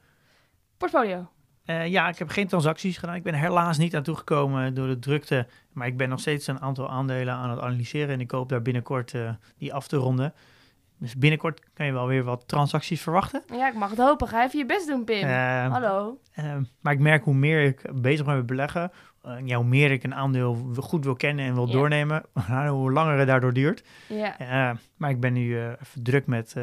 [0.76, 1.30] Portfolio.
[1.66, 3.14] Eh, ja, ik heb geen transacties gedaan.
[3.14, 5.46] Ik ben helaas niet aan toegekomen door de drukte.
[5.72, 8.08] Maar ik ben nog steeds een aantal aandelen aan het analyseren.
[8.14, 10.34] En ik hoop daar binnenkort eh, die af te ronden.
[10.98, 13.42] Dus binnenkort kan je wel weer wat transacties verwachten.
[13.52, 14.28] Ja, ik mag het hopen.
[14.28, 15.22] Ga even je best doen, Pim.
[15.22, 16.20] Eh, Hallo.
[16.32, 18.90] eh, maar ik merk hoe meer ik bezig ben met beleggen,
[19.22, 22.22] eh, ja, hoe meer ik een aandeel goed wil kennen en wil doornemen,
[22.68, 23.84] hoe langer het daardoor duurt.
[24.08, 24.38] Ja.
[24.38, 26.54] Eh, maar ik ben nu even druk met,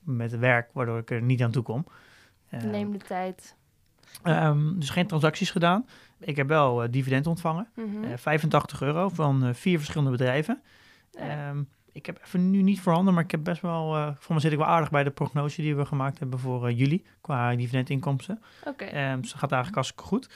[0.00, 1.86] met werk, waardoor ik er niet aan toe kom.
[2.50, 3.56] Neem de tijd.
[4.22, 5.86] Ehm, dus geen transacties gedaan.
[6.18, 7.68] Ik heb wel eh, dividend ontvangen.
[7.74, 8.04] Mhm.
[8.04, 10.62] Eh, 85 euro van eh, vier verschillende bedrijven.
[11.14, 13.96] Ehm, ik heb even nu niet voorhanden, maar ik heb best wel...
[13.96, 16.72] eh voor me zit ik wel aardig bij de prognose die we gemaakt hebben voor
[16.72, 18.42] juli qua dividendinkomsten.
[18.64, 18.84] Oké.
[18.84, 20.28] Ehm dat gaat eigenlijk hartstikke goed.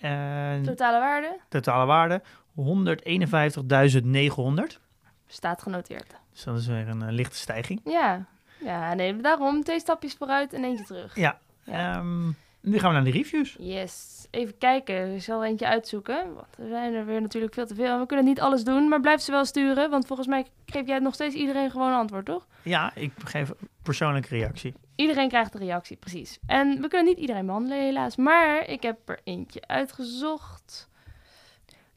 [0.00, 1.38] En Totale waarde?
[1.48, 2.22] totale waarde
[2.54, 4.78] 151.900.
[5.26, 6.14] Staat genoteerd.
[6.32, 7.80] Dus dat is weer een lichte stijging.
[7.84, 8.24] Ja.
[8.64, 11.16] Ja, nee, daarom twee stapjes vooruit en eentje terug.
[11.16, 11.38] Ja.
[11.64, 12.02] Ja.
[12.68, 13.56] Nu gaan we naar de reviews.
[13.58, 14.26] Yes.
[14.30, 15.14] even kijken.
[15.14, 16.34] Ik zal eentje uitzoeken.
[16.34, 17.92] Want er zijn er weer natuurlijk veel te veel.
[17.92, 19.90] En we kunnen niet alles doen, maar blijf ze wel sturen.
[19.90, 22.46] Want volgens mij geef jij nog steeds iedereen gewoon een antwoord, toch?
[22.62, 23.52] Ja, ik geef
[23.82, 24.74] persoonlijke reactie.
[24.96, 26.38] Iedereen krijgt een reactie, precies.
[26.46, 28.16] En we kunnen niet iedereen behandelen, helaas.
[28.16, 30.88] Maar ik heb er eentje uitgezocht.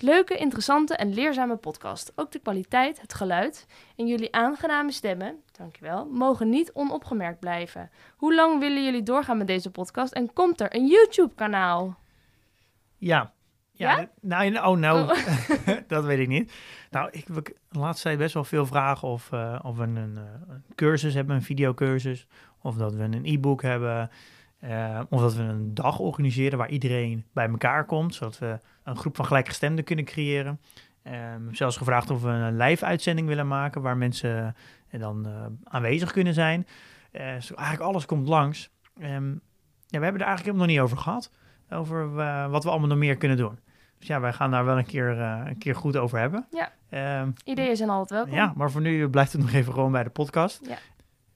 [0.01, 2.11] Leuke, interessante en leerzame podcast.
[2.15, 7.89] Ook de kwaliteit, het geluid en jullie aangename stemmen, dankjewel, mogen niet onopgemerkt blijven.
[8.15, 11.99] Hoe lang willen jullie doorgaan met deze podcast en komt er een YouTube-kanaal?
[12.97, 13.33] Ja.
[13.71, 13.99] Ja?
[13.99, 15.77] Ja, nou, oh nou, Oh.
[15.87, 16.53] dat weet ik niet.
[16.89, 20.17] Nou, ik heb de laatste tijd best wel veel vragen of, eh, of we een,
[20.17, 22.27] eh, een cursus hebben, een videocursus.
[22.61, 24.09] Of dat we een e-book hebben.
[24.61, 28.15] Eh, of dat we een dag organiseren waar iedereen bij elkaar komt.
[28.15, 30.59] Zodat we een groep van gelijkgestemden kunnen creëren.
[31.01, 34.55] Heb zelfs gevraagd of we een live uitzending willen maken waar mensen
[34.89, 36.67] eh, dan eh, aanwezig kunnen zijn.
[37.11, 38.69] Eh, dus eigenlijk alles komt langs.
[38.99, 39.29] Ehm,
[39.87, 41.31] ja, we hebben er eigenlijk helemaal nog niet over gehad.
[41.69, 43.59] Over eh, wat we allemaal nog meer kunnen doen.
[43.99, 46.47] Dus ja, wij gaan daar wel een keer, eh, een keer goed over hebben.
[46.51, 46.71] Ja.
[46.89, 48.33] Ehm, Ideeën zijn altijd welkom.
[48.35, 50.59] ja, maar voor nu blijft het nog even gewoon bij de podcast.
[50.67, 50.77] Ja.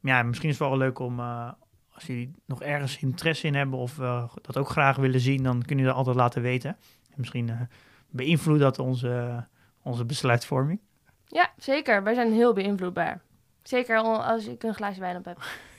[0.02, 1.52] Ja, misschien is het wel leuk om, eh,
[1.96, 5.62] als jullie nog ergens interesse in hebben of eh, dat ook graag willen zien, dan
[5.62, 6.70] kun je dat altijd laten weten.
[7.10, 7.62] En misschien eh,
[8.10, 9.46] beïnvloedt dat onze,
[9.84, 10.80] onze besluitvorming.
[11.28, 12.04] Ja, zeker.
[12.04, 13.22] Wij zijn heel beïnvloedbaar.
[13.64, 15.38] Zeker al- als ik een glaasje wijn op heb.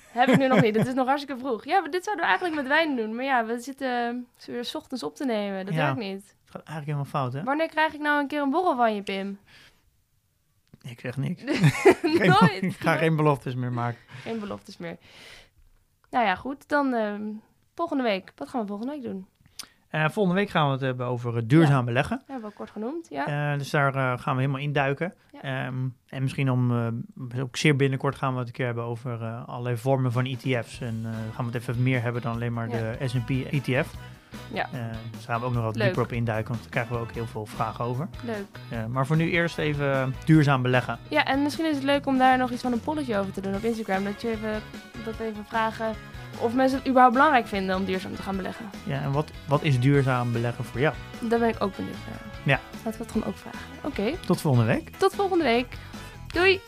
[0.09, 0.77] heb ik nu nog niet.
[0.77, 1.64] Het is nog hartstikke vroeg.
[1.64, 3.14] Ja, maar dit zouden we eigenlijk met wijn doen.
[3.14, 4.09] Maar ja, we zitten
[4.39, 5.64] eh, weer 's ochtends op te nemen.
[5.64, 5.85] Dat Ja.
[5.85, 6.25] werkt niet.
[6.25, 7.43] Het gaat eigenlijk helemaal fout, hè?
[7.43, 9.39] Wanneer krijg ik nou een keer een borrel van je, Pim?
[10.83, 11.43] Ik zeg niks.
[12.03, 13.99] Geen- ik ga geen beloftes meer maken.
[14.23, 14.97] Geen beloftes meer.
[16.11, 16.69] Nou ja, goed.
[16.69, 17.23] Dan ehm,
[17.75, 18.33] volgende week.
[18.37, 19.27] Wat gaan we volgende week doen?
[19.89, 22.17] Eh, volgende week gaan we het hebben over het duurzaam beleggen.
[22.27, 23.07] Hebben we al kort genoemd.
[23.11, 23.53] Ja.
[23.53, 25.15] Eh, dus daar eh, gaan we helemaal induiken.
[25.33, 25.41] Ja.
[25.43, 25.75] Ehm,
[26.09, 26.71] en misschien om,
[27.33, 30.25] eh, ook zeer binnenkort gaan we het een keer hebben over eh, allerlei vormen van
[30.25, 30.81] ETF's.
[30.81, 32.77] En eh, gaan we het even meer hebben dan alleen maar Ja.
[32.99, 33.95] de S&P ETF.
[34.53, 34.68] Ja.
[34.72, 34.80] Dus
[35.11, 35.84] daar gaan we ook nog wat Leuk.
[35.84, 38.09] dieper op induiken, want daar krijgen we ook heel veel vragen over.
[38.24, 38.45] Leuk.
[38.68, 40.99] Eh, maar voor nu eerst even duurzaam beleggen.
[41.09, 43.41] Ja, en misschien is het leuk om daar nog iets van een polletje over te
[43.41, 44.05] doen op Instagram.
[44.05, 44.62] Dat, je even,
[45.05, 45.95] dat even vragen
[46.39, 48.64] of mensen het überhaupt belangrijk vinden om duurzaam te gaan beleggen.
[48.84, 50.95] Ja, en wat, wat is duurzaam beleggen voor jou?
[51.20, 52.20] Daar ben ik ook benieuwd naar.
[52.43, 52.61] Ja.
[52.84, 53.61] Laten we dat gewoon ook vragen.
[53.82, 54.91] Oké, Tot volgende week.
[54.97, 55.66] tot volgende week.
[56.26, 56.61] Doei!